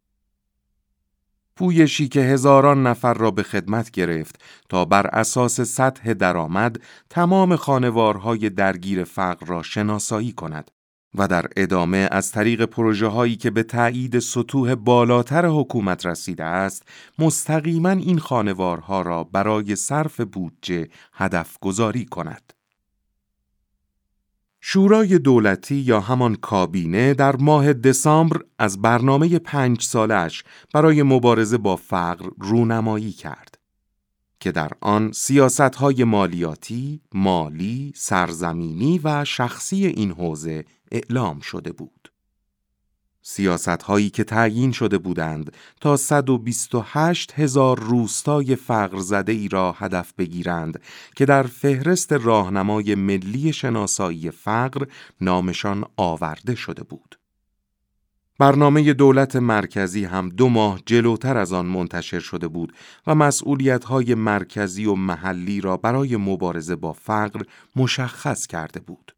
پویشی 1.55 2.07
که 2.07 2.19
هزاران 2.19 2.87
نفر 2.87 3.13
را 3.13 3.31
به 3.31 3.43
خدمت 3.43 3.91
گرفت 3.91 4.43
تا 4.69 4.85
بر 4.85 5.07
اساس 5.07 5.61
سطح 5.61 6.13
درآمد 6.13 6.81
تمام 7.09 7.55
خانوارهای 7.55 8.49
درگیر 8.49 9.03
فقر 9.03 9.45
را 9.45 9.63
شناسایی 9.63 10.31
کند 10.31 10.71
و 11.15 11.27
در 11.27 11.45
ادامه 11.57 12.07
از 12.11 12.31
طریق 12.31 12.65
پروژه 12.65 13.07
هایی 13.07 13.35
که 13.35 13.51
به 13.51 13.63
تایید 13.63 14.19
سطوح 14.19 14.75
بالاتر 14.75 15.45
حکومت 15.45 16.05
رسیده 16.05 16.43
است 16.43 16.83
مستقیما 17.19 17.89
این 17.89 18.19
خانوارها 18.19 19.01
را 19.01 19.23
برای 19.23 19.75
صرف 19.75 20.21
بودجه 20.21 20.89
هدف 21.13 21.57
گذاری 21.61 22.05
کند. 22.05 22.53
شورای 24.61 25.19
دولتی 25.19 25.75
یا 25.75 25.99
همان 25.99 26.35
کابینه 26.35 27.13
در 27.13 27.35
ماه 27.35 27.73
دسامبر 27.73 28.39
از 28.59 28.81
برنامه 28.81 29.39
پنج 29.39 29.81
سالش 29.83 30.43
برای 30.73 31.03
مبارزه 31.03 31.57
با 31.57 31.75
فقر 31.75 32.29
رونمایی 32.39 33.11
کرد. 33.11 33.57
که 34.39 34.51
در 34.51 34.71
آن 34.81 35.11
سیاست 35.11 35.81
مالیاتی، 35.83 37.01
مالی، 37.13 37.93
سرزمینی 37.95 38.99
و 39.03 39.25
شخصی 39.25 39.85
این 39.85 40.11
حوزه 40.11 40.65
اعلام 40.93 41.39
شده 41.39 41.71
بود. 41.71 42.11
سیاست 43.25 43.67
هایی 43.67 44.09
که 44.09 44.23
تعیین 44.23 44.71
شده 44.71 44.97
بودند 44.97 45.53
تا 45.81 45.97
128 45.97 47.39
هزار 47.39 47.79
روستای 47.79 48.55
فقر 48.55 48.99
زده 48.99 49.31
ای 49.31 49.47
را 49.47 49.71
هدف 49.71 50.13
بگیرند 50.13 50.81
که 51.15 51.25
در 51.25 51.43
فهرست 51.43 52.13
راهنمای 52.13 52.95
ملی 52.95 53.53
شناسایی 53.53 54.31
فقر 54.31 54.85
نامشان 55.21 55.85
آورده 55.97 56.55
شده 56.55 56.83
بود. 56.83 57.19
برنامه 58.39 58.93
دولت 58.93 59.35
مرکزی 59.35 60.05
هم 60.05 60.29
دو 60.29 60.49
ماه 60.49 60.79
جلوتر 60.85 61.37
از 61.37 61.53
آن 61.53 61.65
منتشر 61.65 62.19
شده 62.19 62.47
بود 62.47 62.73
و 63.07 63.15
مسئولیت 63.15 63.83
های 63.83 64.15
مرکزی 64.15 64.85
و 64.85 64.95
محلی 64.95 65.61
را 65.61 65.77
برای 65.77 66.17
مبارزه 66.17 66.75
با 66.75 66.93
فقر 66.93 67.41
مشخص 67.75 68.47
کرده 68.47 68.79
بود. 68.79 69.12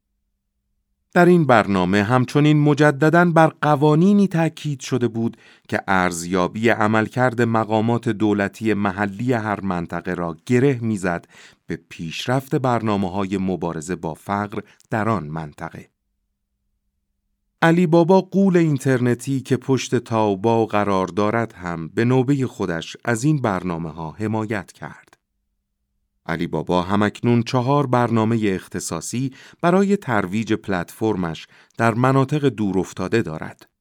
در 1.16 1.26
این 1.26 1.46
برنامه 1.46 2.04
همچنین 2.04 2.60
مجددا 2.60 3.26
بر 3.26 3.48
قوانینی 3.62 4.28
تاکید 4.28 4.80
شده 4.80 5.08
بود 5.08 5.38
که 5.68 5.82
ارزیابی 5.88 6.70
عملکرد 6.70 7.42
مقامات 7.42 8.10
دولتی 8.10 8.74
محلی 8.74 9.34
هر 9.34 9.62
منطقه 9.62 10.14
را 10.14 10.38
گره 10.46 10.80
می‌زد 10.82 11.28
به 11.68 11.80
پیشرفت 11.90 12.56
برنامه 12.56 13.12
های 13.12 13.38
مبارزه 13.38 13.96
با 13.96 14.14
فقر 14.14 14.60
در 14.90 15.10
آن 15.10 15.28
منطقه. 15.28 15.90
علی 17.62 17.88
بابا 17.88 18.22
قول 18.22 18.58
اینترنتی 18.58 19.42
که 19.42 19.58
پشت 19.58 19.96
تاوبا 19.96 20.66
قرار 20.66 21.08
دارد 21.08 21.54
هم 21.54 21.88
به 21.88 22.06
نوبه 22.06 22.48
خودش 22.48 22.98
از 23.06 23.24
این 23.24 23.42
برنامه 23.42 23.90
ها 23.90 24.12
حمایت 24.12 24.72
کرد. 24.72 25.05
علی 26.26 26.48
بابا 26.48 26.82
همکنون 26.82 27.44
چهار 27.44 27.88
برنامه 27.88 28.40
اختصاصی 28.44 29.32
برای 29.62 29.98
ترویج 29.98 30.54
پلتفرمش 30.54 31.48
در 31.78 31.94
مناطق 31.94 32.46
دورافتاده 32.46 33.22
دارد. 33.22 33.75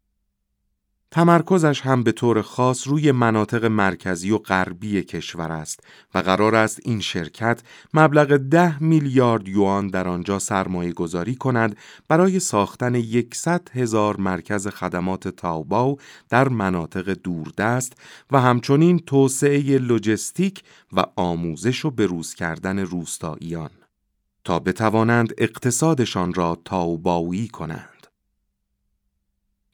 تمرکزش 1.15 1.81
هم 1.81 2.03
به 2.03 2.13
طور 2.13 2.43
خاص 2.43 2.89
روی 2.89 3.13
مناطق 3.13 3.65
مرکزی 3.65 4.31
و 4.31 4.39
غربی 4.39 5.03
کشور 5.03 5.53
است 5.53 5.81
و 6.15 6.19
قرار 6.19 6.55
است 6.55 6.81
این 6.83 7.01
شرکت 7.01 7.63
مبلغ 7.95 8.37
ده 8.37 8.83
میلیارد 8.83 9.49
یوان 9.49 9.89
در 9.89 10.09
آنجا 10.09 10.39
سرمایه 10.39 10.93
گذاری 10.93 11.35
کند 11.35 11.77
برای 12.09 12.41
ساختن 12.41 12.95
یکصد 12.95 13.69
هزار 13.75 14.17
مرکز 14.17 14.69
خدمات 14.69 15.29
تاوباو 15.29 15.99
در 16.29 16.49
مناطق 16.49 17.13
دوردست 17.13 17.93
و 18.31 18.41
همچنین 18.41 18.99
توسعه 18.99 19.79
لوجستیک 19.79 20.63
و 20.93 21.05
آموزش 21.17 21.85
و 21.85 21.91
بروز 21.91 22.35
کردن 22.35 22.79
روستاییان 22.79 23.71
تا 24.45 24.59
بتوانند 24.59 25.35
اقتصادشان 25.39 26.35
را 26.35 26.59
تاوباوی 26.65 27.49
کنند. 27.49 27.94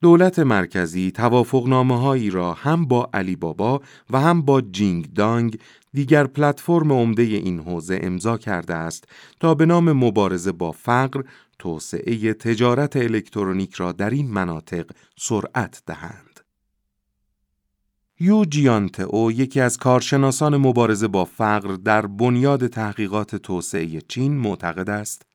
دولت 0.03 0.39
مرکزی 0.39 1.11
توافقنامه 1.11 2.01
هایی 2.01 2.31
را 2.31 2.53
هم 2.53 2.85
با 2.85 3.11
علی 3.15 3.37
بابا 3.37 3.83
و 4.11 4.21
هم 4.21 4.43
با 4.43 4.61
جینگ 4.61 5.13
دانگ 5.13 5.59
دیگر 5.93 6.27
پلتفرم 6.27 6.93
عمده 6.93 7.23
این 7.23 7.61
حوزه 7.61 7.99
امضا 8.03 8.39
کرده 8.39 8.75
است 8.75 9.05
تا 9.41 9.55
به 9.55 9.67
نام 9.67 9.93
مبارزه 9.93 10.53
با 10.53 10.73
فقر 10.73 11.23
توسعه 11.59 12.33
تجارت 12.33 12.97
الکترونیک 12.97 13.75
را 13.75 13.93
در 13.93 14.11
این 14.11 14.31
مناطق 14.31 14.91
سرعت 15.19 15.83
دهند. 15.87 16.41
یو 18.21 18.45
او 19.09 19.33
یکی 19.33 19.61
از 19.61 19.79
کارشناسان 19.79 20.57
مبارزه 20.57 21.09
با 21.09 21.25
فقر 21.25 21.75
در 21.75 22.07
بنیاد 22.07 22.67
تحقیقات 22.67 23.37
توسعه 23.37 24.01
چین 24.09 24.37
معتقد 24.37 24.91
است 24.91 25.30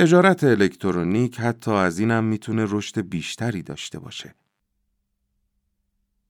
تجارت 0.00 0.44
الکترونیک 0.44 1.40
حتی 1.40 1.70
از 1.70 1.98
اینم 1.98 2.24
می‌تونه 2.24 2.66
رشد 2.68 3.00
بیشتری 3.00 3.62
داشته 3.62 3.98
باشه. 3.98 4.34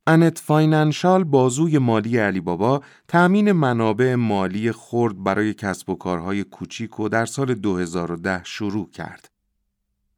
انت 0.07 0.39
فاینانشال 0.39 1.25
بازوی 1.25 1.79
مالی 1.79 2.19
علی 2.19 2.41
بابا 2.41 2.83
تأمین 3.09 3.53
منابع 3.53 4.15
مالی 4.15 4.73
خرد 4.73 5.25
برای 5.25 5.55
کسب 5.55 5.91
و 5.91 5.95
کارهای 5.95 6.45
کوچیک 6.45 7.01
و 7.01 7.09
در 7.09 7.27
سال 7.27 7.55
2010 7.55 8.45
شروع 8.45 8.91
کرد. 8.91 9.31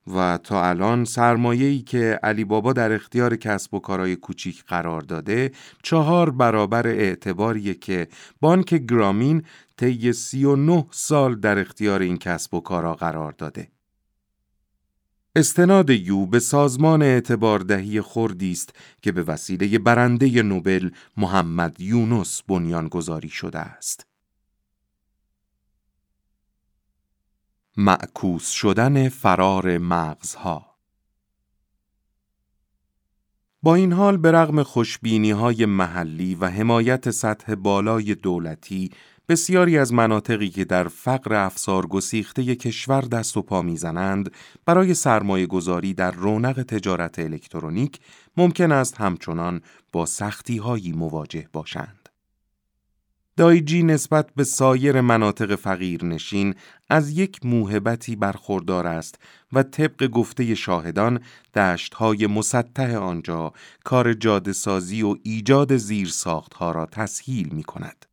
و 0.06 0.38
تا 0.44 0.68
الان 0.68 1.04
سرمایه‌ای 1.04 1.80
که 1.80 2.20
علی 2.22 2.44
بابا 2.44 2.72
در 2.72 2.92
اختیار 2.92 3.36
کسب 3.36 3.74
و 3.74 3.78
کارهای 3.78 4.16
کوچیک 4.16 4.64
قرار 4.64 5.00
داده 5.00 5.52
چهار 5.82 6.30
برابر 6.30 6.86
اعتباریه 6.86 7.74
که 7.74 8.08
بانک 8.40 8.74
گرامین 8.74 9.42
طی 9.76 10.12
39 10.12 10.86
سال 10.90 11.40
در 11.40 11.58
اختیار 11.58 12.02
این 12.02 12.16
کسب 12.16 12.54
و 12.54 12.60
کارها 12.60 12.94
قرار 12.94 13.32
داده. 13.32 13.68
استناد 15.36 15.90
یو 15.90 16.26
به 16.26 16.38
سازمان 16.38 17.02
اعتباردهی 17.02 18.00
خوردی 18.00 18.52
است 18.52 18.74
که 19.02 19.12
به 19.12 19.22
وسیله 19.22 19.78
برنده 19.78 20.42
نوبل 20.42 20.90
محمد 21.16 21.80
یونس 21.80 22.42
بنیانگذاری 22.42 23.28
شده 23.28 23.58
است. 23.58 24.11
معکوس 27.76 28.50
شدن 28.50 29.08
فرار 29.08 29.78
مغزها 29.78 30.72
با 33.62 33.74
این 33.74 33.92
حال 33.92 34.16
به 34.16 34.32
رغم 34.32 34.62
خوشبینی 34.62 35.30
های 35.30 35.66
محلی 35.66 36.34
و 36.34 36.46
حمایت 36.46 37.10
سطح 37.10 37.54
بالای 37.54 38.14
دولتی 38.14 38.90
بسیاری 39.28 39.78
از 39.78 39.92
مناطقی 39.92 40.48
که 40.48 40.64
در 40.64 40.88
فقر 40.88 41.34
افسار 41.34 41.86
گسیخته 41.86 42.56
کشور 42.56 43.00
دست 43.00 43.36
و 43.36 43.42
پا 43.42 43.62
می‌زنند 43.62 44.30
برای 44.66 44.94
سرمایه 44.94 45.46
گذاری 45.46 45.94
در 45.94 46.10
رونق 46.10 46.62
تجارت 46.62 47.18
الکترونیک 47.18 48.00
ممکن 48.36 48.72
است 48.72 49.00
همچنان 49.00 49.60
با 49.92 50.06
سختی 50.06 50.56
هایی 50.56 50.92
مواجه 50.92 51.48
باشند. 51.52 52.01
دایجی 53.36 53.82
نسبت 53.82 54.34
به 54.36 54.44
سایر 54.44 55.00
مناطق 55.00 55.54
فقیر 55.54 56.04
نشین 56.04 56.54
از 56.90 57.10
یک 57.10 57.46
موهبتی 57.46 58.16
برخوردار 58.16 58.86
است 58.86 59.18
و 59.52 59.62
طبق 59.62 60.06
گفته 60.06 60.54
شاهدان 60.54 61.20
دشتهای 61.54 62.26
مسطح 62.26 62.96
آنجا 62.96 63.52
کار 63.84 64.12
جاده 64.12 64.52
سازی 64.52 65.02
و 65.02 65.16
ایجاد 65.22 65.76
زیرساختها 65.76 66.72
را 66.72 66.86
تسهیل 66.86 67.48
می 67.48 67.62
کند. 67.62 68.06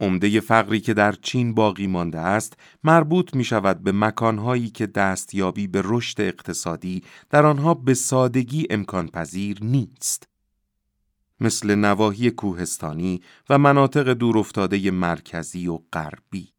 عمده 0.00 0.40
فقری 0.40 0.80
که 0.80 0.94
در 0.94 1.12
چین 1.12 1.54
باقی 1.54 1.86
مانده 1.86 2.20
است 2.20 2.56
مربوط 2.84 3.34
می 3.34 3.44
شود 3.44 3.82
به 3.82 3.92
مکانهایی 3.92 4.70
که 4.70 4.86
دستیابی 4.86 5.66
به 5.66 5.82
رشد 5.84 6.20
اقتصادی 6.20 7.02
در 7.30 7.46
آنها 7.46 7.74
به 7.74 7.94
سادگی 7.94 8.66
امکان 8.70 9.08
پذیر 9.08 9.58
نیست. 9.64 10.33
مثل 11.40 11.74
نواحی 11.74 12.30
کوهستانی 12.30 13.22
و 13.50 13.58
مناطق 13.58 14.12
دورافتاده 14.12 14.90
مرکزی 14.90 15.68
و 15.68 15.78
غربی. 15.92 16.54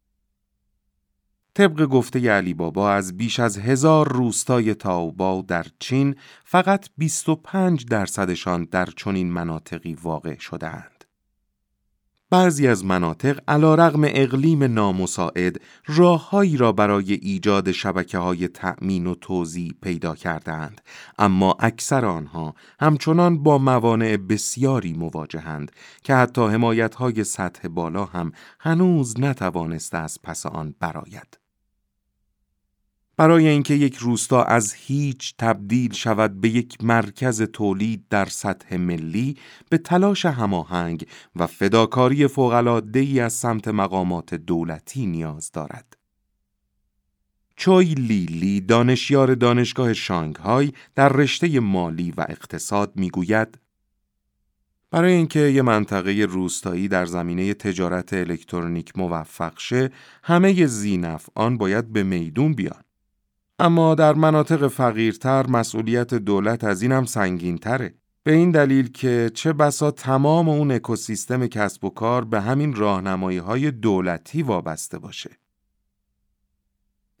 طبق 1.54 1.84
گفته 1.84 2.30
علی 2.30 2.54
بابا 2.54 2.90
از 2.92 3.16
بیش 3.16 3.40
از 3.40 3.58
هزار 3.58 4.12
روستای 4.12 4.74
تاوباو 4.74 5.42
در 5.42 5.66
چین 5.78 6.16
فقط 6.44 6.88
25 6.98 7.86
درصدشان 7.86 8.64
در 8.64 8.86
چنین 8.86 9.32
مناطقی 9.32 9.94
واقع 9.94 10.38
شدهاند. 10.38 10.95
بعضی 12.30 12.68
از 12.68 12.84
مناطق 12.84 13.40
علا 13.48 13.74
رغم 13.74 14.00
اقلیم 14.04 14.64
نامساعد 14.64 15.60
راههایی 15.86 16.56
را 16.56 16.72
برای 16.72 17.12
ایجاد 17.12 17.72
شبکه 17.72 18.18
های 18.18 18.48
تأمین 18.48 19.06
و 19.06 19.14
توزیع 19.14 19.72
پیدا 19.82 20.14
کردند 20.14 20.80
اما 21.18 21.56
اکثر 21.60 22.04
آنها 22.04 22.54
همچنان 22.80 23.42
با 23.42 23.58
موانع 23.58 24.16
بسیاری 24.16 24.92
مواجهند 24.92 25.72
که 26.02 26.14
حتی 26.14 26.42
حمایت 26.42 26.94
های 26.94 27.24
سطح 27.24 27.68
بالا 27.68 28.04
هم 28.04 28.32
هنوز 28.60 29.20
نتوانسته 29.20 29.98
از 29.98 30.18
پس 30.22 30.46
آن 30.46 30.74
براید. 30.80 31.45
برای 33.16 33.48
اینکه 33.48 33.74
یک 33.74 33.96
روستا 33.96 34.42
از 34.42 34.74
هیچ 34.74 35.34
تبدیل 35.38 35.92
شود 35.92 36.40
به 36.40 36.48
یک 36.48 36.84
مرکز 36.84 37.42
تولید 37.42 38.04
در 38.10 38.24
سطح 38.24 38.76
ملی 38.76 39.36
به 39.70 39.78
تلاش 39.78 40.24
هماهنگ 40.24 41.06
و 41.36 41.46
فداکاری 41.46 42.28
ای 42.94 43.20
از 43.20 43.32
سمت 43.32 43.68
مقامات 43.68 44.34
دولتی 44.34 45.06
نیاز 45.06 45.50
دارد. 45.52 45.96
چوی 47.56 47.94
لیلی 47.94 48.60
دانشیار 48.60 49.34
دانشگاه 49.34 49.92
شانگهای 49.92 50.72
در 50.94 51.08
رشته 51.08 51.60
مالی 51.60 52.12
و 52.16 52.26
اقتصاد 52.28 52.92
می‌گوید 52.96 53.58
برای 54.90 55.12
اینکه 55.12 55.40
یه 55.40 55.62
منطقه 55.62 56.12
روستایی 56.12 56.88
در 56.88 57.06
زمینه 57.06 57.54
تجارت 57.54 58.12
الکترونیک 58.12 58.98
موفق 58.98 59.58
شه 59.58 59.90
همه 60.22 60.66
زینف 60.66 61.28
آن 61.34 61.58
باید 61.58 61.92
به 61.92 62.02
میدون 62.02 62.54
بیان 62.54 62.85
اما 63.58 63.94
در 63.94 64.12
مناطق 64.12 64.68
فقیرتر 64.68 65.46
مسئولیت 65.46 66.14
دولت 66.14 66.64
از 66.64 66.82
اینم 66.82 67.04
سنگین 67.04 67.58
تره. 67.58 67.94
به 68.22 68.32
این 68.32 68.50
دلیل 68.50 68.92
که 68.92 69.30
چه 69.34 69.52
بسا 69.52 69.90
تمام 69.90 70.48
اون 70.48 70.70
اکوسیستم 70.70 71.46
کسب 71.46 71.84
و 71.84 71.90
کار 71.90 72.24
به 72.24 72.40
همین 72.40 72.74
راهنمایی 72.74 73.38
های 73.38 73.70
دولتی 73.70 74.42
وابسته 74.42 74.98
باشه. 74.98 75.30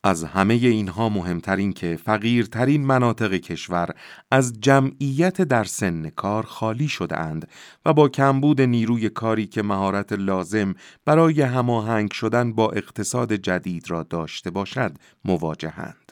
از 0.04 0.24
همه 0.24 0.54
اینها 0.54 1.08
مهمتر 1.08 1.56
این 1.56 1.72
که 1.72 1.98
فقیرترین 2.04 2.86
مناطق 2.86 3.34
کشور 3.34 3.88
از 4.30 4.60
جمعیت 4.60 5.42
در 5.42 5.64
سن 5.64 6.10
کار 6.10 6.42
خالی 6.42 6.88
شده 6.88 7.18
اند 7.18 7.48
و 7.86 7.92
با 7.92 8.08
کمبود 8.08 8.60
نیروی 8.60 9.08
کاری 9.08 9.46
که 9.46 9.62
مهارت 9.62 10.12
لازم 10.12 10.74
برای 11.04 11.42
هماهنگ 11.42 12.12
شدن 12.12 12.52
با 12.52 12.70
اقتصاد 12.70 13.32
جدید 13.32 13.90
را 13.90 14.02
داشته 14.02 14.50
باشد 14.50 14.92
مواجهند. 15.24 16.05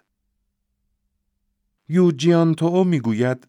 یوجیان 1.88 2.54
تو 2.54 2.84
می‌گوید 2.84 3.48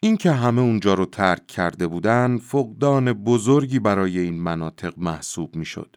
اینکه 0.00 0.32
همه 0.32 0.60
اونجا 0.60 0.94
رو 0.94 1.06
ترک 1.06 1.46
کرده 1.46 1.86
بودن 1.86 2.38
فقدان 2.38 3.12
بزرگی 3.12 3.78
برای 3.78 4.18
این 4.18 4.40
مناطق 4.42 4.98
محسوب 4.98 5.56
می‌شد. 5.56 5.96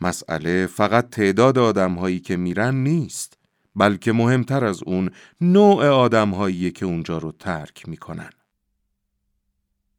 مسئله 0.00 0.66
فقط 0.66 1.10
تعداد 1.10 1.58
آدمهایی 1.58 2.20
که 2.20 2.36
میرن 2.36 2.74
نیست 2.74 3.38
بلکه 3.76 4.12
مهمتر 4.12 4.64
از 4.64 4.82
اون 4.82 5.10
نوع 5.40 5.86
آدمهایی 5.86 6.70
که 6.70 6.86
اونجا 6.86 7.18
رو 7.18 7.32
ترک 7.32 7.88
می‌کنن. 7.88 8.30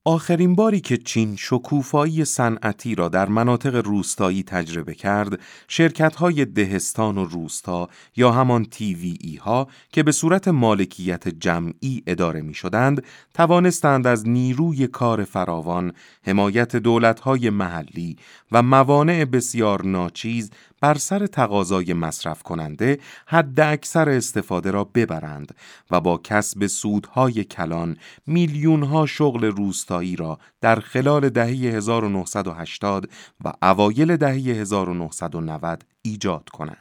آخرین 0.07 0.55
باری 0.55 0.79
که 0.79 0.97
چین 0.97 1.35
شکوفایی 1.35 2.25
صنعتی 2.25 2.95
را 2.95 3.09
در 3.09 3.29
مناطق 3.29 3.75
روستایی 3.75 4.43
تجربه 4.43 4.93
کرد، 4.93 5.39
شرکت‌های 5.67 6.45
دهستان 6.45 7.17
و 7.17 7.25
روستا 7.25 7.89
یا 8.15 8.31
همان 8.31 8.65
تیویئی 8.65 9.35
ها 9.35 9.67
که 9.91 10.03
به 10.03 10.11
صورت 10.11 10.47
مالکیت 10.47 11.27
جمعی 11.27 12.03
اداره 12.07 12.41
می 12.41 12.53
شدند، 12.53 13.03
توانستند 13.33 14.07
از 14.07 14.27
نیروی 14.27 14.87
کار 14.87 15.23
فراوان، 15.23 15.93
حمایت 16.25 16.75
دولت‌های 16.75 17.49
محلی 17.49 18.17
و 18.51 18.61
موانع 18.61 19.25
بسیار 19.25 19.85
ناچیز 19.85 20.51
بر 20.81 20.93
سر 20.93 21.27
تقاضای 21.27 21.93
مصرف 21.93 22.43
کننده 22.43 22.99
حد 23.25 23.59
اکثر 23.59 24.09
استفاده 24.09 24.71
را 24.71 24.83
ببرند 24.83 25.55
و 25.91 26.01
با 26.01 26.17
کسب 26.23 26.67
سودهای 26.67 27.43
کلان 27.43 27.97
میلیونها 28.27 29.05
شغل 29.05 29.45
روستایی 29.45 30.15
را 30.15 30.39
در 30.61 30.79
خلال 30.79 31.29
دهه 31.29 31.47
1980 31.47 33.09
و 33.43 33.53
اوایل 33.61 34.17
دهه 34.17 34.33
1990 34.33 35.85
ایجاد 36.01 36.49
کنند. 36.49 36.77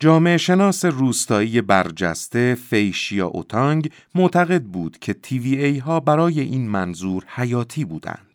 جامعه 0.00 0.36
شناس 0.36 0.84
روستایی 0.84 1.60
برجسته 1.60 2.54
فیشیا 2.54 3.26
اوتانگ 3.26 3.90
معتقد 4.14 4.62
بود 4.62 4.98
که 4.98 5.14
ای 5.30 5.78
ها 5.78 6.00
برای 6.00 6.40
این 6.40 6.68
منظور 6.68 7.24
حیاتی 7.28 7.84
بودند 7.84 8.33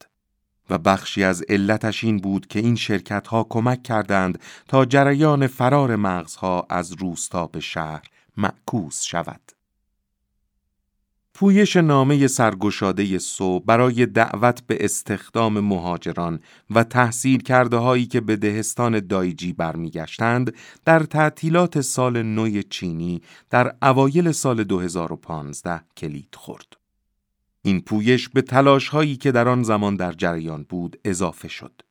و 0.69 0.77
بخشی 0.77 1.23
از 1.23 1.41
علتش 1.49 2.03
این 2.03 2.17
بود 2.17 2.47
که 2.47 2.59
این 2.59 2.75
شرکت 2.75 3.27
ها 3.27 3.47
کمک 3.49 3.83
کردند 3.83 4.39
تا 4.67 4.85
جریان 4.85 5.47
فرار 5.47 5.95
مغزها 5.95 6.67
از 6.69 6.91
روستا 6.91 7.47
به 7.47 7.59
شهر 7.59 8.03
معکوس 8.37 9.03
شود. 9.03 9.41
پویش 11.39 11.75
نامه 11.75 12.27
سرگشاده 12.27 13.19
سو 13.19 13.59
برای 13.59 14.05
دعوت 14.05 14.61
به 14.67 14.77
استخدام 14.79 15.59
مهاجران 15.59 16.39
و 16.69 16.83
تحصیل 16.83 17.41
کرده 17.41 17.77
هایی 17.77 18.05
که 18.05 18.21
به 18.21 18.35
دهستان 18.35 18.99
دایجی 18.99 19.53
برمیگشتند 19.53 20.53
در 20.85 20.99
تعطیلات 20.99 21.81
سال 21.81 22.23
نو 22.23 22.61
چینی 22.61 23.21
در 23.49 23.75
اوایل 23.81 24.31
سال 24.31 24.63
2015 24.63 25.81
کلید 25.97 26.35
خورد. 26.35 26.78
این 27.61 27.81
پویش 27.81 28.29
به 28.29 28.41
تلاش 28.41 28.87
هایی 28.87 29.15
که 29.15 29.31
در 29.31 29.47
آن 29.47 29.63
زمان 29.63 29.95
در 29.95 30.11
جریان 30.11 30.65
بود 30.69 30.99
اضافه 31.05 31.47
شد. 31.47 31.81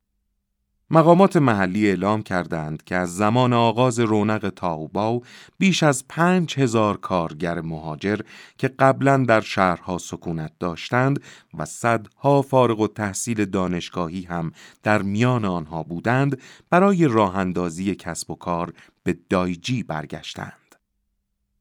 مقامات 0.90 1.36
محلی 1.36 1.88
اعلام 1.88 2.22
کردند 2.22 2.84
که 2.84 2.96
از 2.96 3.16
زمان 3.16 3.52
آغاز 3.52 4.00
رونق 4.00 4.52
تاوباو 4.56 5.22
بیش 5.58 5.82
از 5.82 6.04
پنج 6.08 6.58
هزار 6.58 6.96
کارگر 6.96 7.60
مهاجر 7.60 8.20
که 8.58 8.68
قبلا 8.68 9.16
در 9.16 9.40
شهرها 9.40 9.98
سکونت 9.98 10.52
داشتند 10.60 11.22
و 11.58 11.64
صدها 11.64 12.42
فارغ 12.42 12.80
التحصیل 12.80 13.44
دانشگاهی 13.44 14.22
هم 14.22 14.52
در 14.82 15.02
میان 15.02 15.44
آنها 15.44 15.82
بودند 15.82 16.40
برای 16.70 17.08
راه 17.08 17.36
اندازی 17.36 17.94
کسب 17.94 18.30
و 18.30 18.34
کار 18.34 18.72
به 19.02 19.18
دایجی 19.28 19.82
برگشتند. 19.82 20.57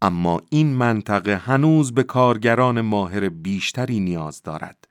اما 0.01 0.41
این 0.49 0.73
منطقه 0.73 1.36
هنوز 1.36 1.93
به 1.93 2.03
کارگران 2.03 2.81
ماهر 2.81 3.29
بیشتری 3.29 3.99
نیاز 3.99 4.41
دارد. 4.41 4.88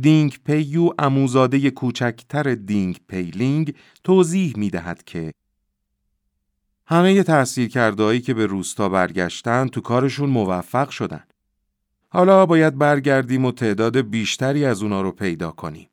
دینگ 0.00 0.38
پیو 0.44 0.90
عموزاده 0.98 1.70
کوچکتر 1.70 2.54
دینگ 2.54 3.00
پیلینگ 3.08 3.74
توضیح 4.04 4.54
می 4.56 4.70
دهد 4.70 5.04
که 5.04 5.32
همه 6.86 7.22
تحصیل 7.22 7.68
که 8.20 8.34
به 8.34 8.46
روستا 8.46 8.88
برگشتن 8.88 9.68
تو 9.68 9.80
کارشون 9.80 10.30
موفق 10.30 10.90
شدن. 10.90 11.24
حالا 12.08 12.46
باید 12.46 12.78
برگردیم 12.78 13.44
و 13.44 13.52
تعداد 13.52 13.96
بیشتری 13.96 14.64
از 14.64 14.82
اونا 14.82 15.02
رو 15.02 15.12
پیدا 15.12 15.50
کنیم. 15.50 15.88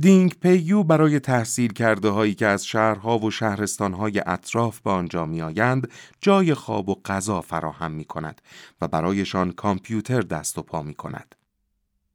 دینگ 0.00 0.34
پیو 0.34 0.82
برای 0.82 1.20
تحصیل 1.20 1.72
کرده 1.72 2.08
هایی 2.08 2.34
که 2.34 2.46
از 2.46 2.66
شهرها 2.66 3.18
و 3.18 3.30
شهرستانهای 3.30 4.22
اطراف 4.26 4.80
به 4.80 4.90
آنجا 4.90 5.26
می 5.26 5.42
آیند 5.42 5.88
جای 6.20 6.54
خواب 6.54 6.88
و 6.88 6.94
غذا 7.04 7.40
فراهم 7.40 7.92
می 7.92 8.04
کند 8.04 8.40
و 8.80 8.88
برایشان 8.88 9.52
کامپیوتر 9.52 10.20
دست 10.20 10.58
و 10.58 10.62
پا 10.62 10.82
می 10.82 10.94
کند. 10.94 11.34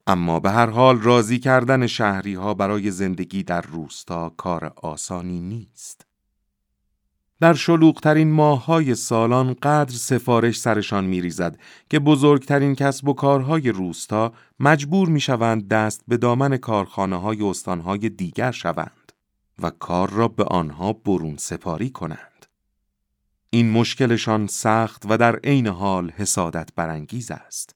اما 0.07 0.39
به 0.39 0.51
هر 0.51 0.69
حال 0.69 1.01
راضی 1.01 1.39
کردن 1.39 1.87
شهری 1.87 2.33
ها 2.33 2.53
برای 2.53 2.91
زندگی 2.91 3.43
در 3.43 3.61
روستا 3.61 4.29
کار 4.29 4.73
آسانی 4.75 5.41
نیست. 5.41 6.05
در 7.39 7.53
شلوغترین 7.53 8.31
ماههای 8.31 8.95
سالان 8.95 9.53
قدر 9.53 9.93
سفارش 9.95 10.59
سرشان 10.59 11.05
می 11.05 11.21
ریزد 11.21 11.59
که 11.89 11.99
بزرگترین 11.99 12.75
کسب 12.75 13.07
و 13.07 13.13
کارهای 13.13 13.69
روستا 13.69 14.33
مجبور 14.59 15.09
می 15.09 15.19
شوند 15.19 15.67
دست 15.67 16.01
به 16.07 16.17
دامن 16.17 16.57
کارخانه 16.57 17.15
های 17.15 17.43
استانهای 17.43 18.09
دیگر 18.09 18.51
شوند 18.51 19.11
و 19.59 19.69
کار 19.69 20.09
را 20.09 20.27
به 20.27 20.43
آنها 20.43 20.93
برون 20.93 21.37
سپاری 21.37 21.89
کنند. 21.89 22.45
این 23.49 23.71
مشکلشان 23.71 24.47
سخت 24.47 25.03
و 25.09 25.17
در 25.17 25.35
عین 25.35 25.67
حال 25.67 26.09
حسادت 26.09 26.69
برانگیز 26.75 27.31
است. 27.31 27.75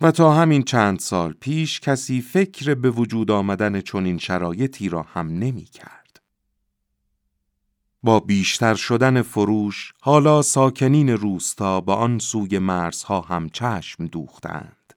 و 0.00 0.10
تا 0.10 0.32
همین 0.32 0.62
چند 0.62 0.98
سال 0.98 1.32
پیش 1.32 1.80
کسی 1.80 2.20
فکر 2.20 2.74
به 2.74 2.90
وجود 2.90 3.30
آمدن 3.30 3.80
چنین 3.80 4.18
شرایطی 4.18 4.88
را 4.88 5.02
هم 5.02 5.28
نمی 5.28 5.64
کرد. 5.64 6.03
با 8.04 8.20
بیشتر 8.20 8.74
شدن 8.74 9.22
فروش، 9.22 9.92
حالا 10.00 10.42
ساکنین 10.42 11.08
روستا 11.08 11.80
با 11.80 11.94
آن 11.94 12.18
سوی 12.18 12.58
مرزها 12.58 13.20
هم 13.20 13.48
چشم 13.48 14.06
دوختند. 14.06 14.94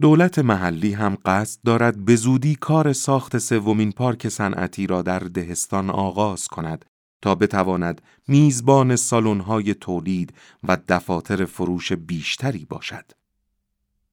دولت 0.00 0.38
محلی 0.38 0.92
هم 0.92 1.16
قصد 1.24 1.60
دارد 1.64 2.04
به 2.04 2.16
زودی 2.16 2.54
کار 2.54 2.92
ساخت 2.92 3.38
سومین 3.38 3.92
پارک 3.92 4.28
صنعتی 4.28 4.86
را 4.86 5.02
در 5.02 5.18
دهستان 5.18 5.90
آغاز 5.90 6.48
کند 6.48 6.84
تا 7.22 7.34
بتواند 7.34 8.02
میزبان 8.28 8.96
سالن‌های 8.96 9.74
تولید 9.74 10.34
و 10.62 10.78
دفاتر 10.88 11.44
فروش 11.44 11.92
بیشتری 11.92 12.64
باشد. 12.64 13.04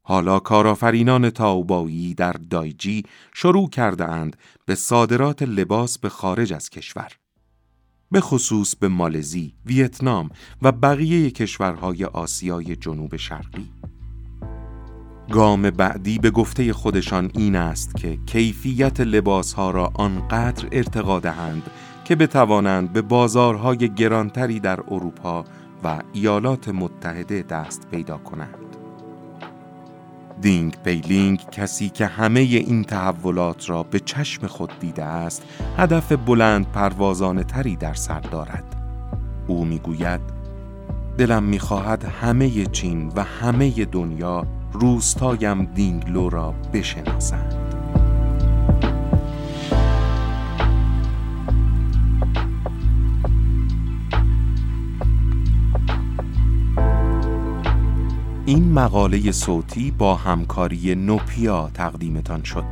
حالا 0.02 0.40
کارآفرینان 0.40 1.30
تاوبایی 1.30 2.14
در 2.14 2.34
دایجی 2.34 3.04
شروع 3.34 3.70
کرده 3.70 4.06
اند 4.06 4.38
به 4.66 4.76
صادرات 4.76 5.42
لباس 5.42 5.98
به 5.98 6.10
خارج 6.10 6.54
از 6.54 6.70
کشور. 6.70 7.12
به 8.12 8.22
خصوص 8.22 8.76
به 8.76 8.88
مالزی، 8.88 9.54
ویتنام 9.66 10.30
و 10.62 10.72
بقیه 10.72 11.32
کشورهای 11.32 12.06
آسیای 12.06 12.76
جنوب 12.76 13.16
شرقی. 13.16 13.70
گام 15.32 15.70
بعدی 15.70 16.20
به 16.20 16.32
گفته 16.32 16.74
خودشان 16.74 17.32
این 17.34 17.56
است 17.56 17.96
که 17.96 18.18
کیفیت 18.26 19.00
لباسها 19.00 19.72
را 19.72 19.92
آنقدر 19.96 20.68
ارتقا 20.72 21.20
دهند 21.20 21.64
که 22.06 22.16
بتوانند 22.16 22.94
به 22.94 23.02
بازارهای 23.02 23.78
گرانتری 23.78 24.60
در 24.60 24.80
اروپا 24.88 25.46
و 25.84 26.02
ایالات 26.14 26.70
متحده 26.70 27.42
دست 27.42 27.88
پیدا 27.92 28.18
کنند. 28.18 28.67
دینگ 30.42 30.78
پیلینگ 30.84 31.46
کسی 31.52 31.90
که 31.90 32.06
همه 32.06 32.40
این 32.40 32.84
تحولات 32.84 33.70
را 33.70 33.84
به 33.84 34.00
چشم 34.00 34.48
خود 34.48 34.72
دیده 34.80 35.04
است 35.04 35.44
هدف 35.78 36.12
بلند 36.12 36.72
پروازانه 36.72 37.44
تری 37.44 37.76
در 37.76 37.94
سر 37.94 38.20
دارد. 38.20 38.64
او 39.48 39.66
می‌گوید 39.66 40.22
دلم 41.18 41.44
می‌خواهد 41.44 42.06
همه 42.06 42.66
چین 42.66 43.12
و 43.16 43.24
همه 43.24 43.86
دنیا 43.86 44.44
روستایم 44.74 45.66
دینگلو 45.66 46.30
را 46.30 46.54
بشناسند. 46.74 47.77
این 58.48 58.72
مقاله 58.74 59.32
صوتی 59.32 59.92
با 59.92 60.16
همکاری 60.16 60.96
نوپیا 60.96 61.72
تقدیمتان 61.74 62.44
شد. 62.44 62.66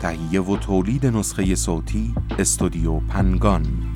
تهیه 0.00 0.40
و 0.40 0.56
تولید 0.56 1.06
نسخه 1.06 1.54
صوتی 1.54 2.14
استودیو 2.38 3.00
پنگان 3.00 3.89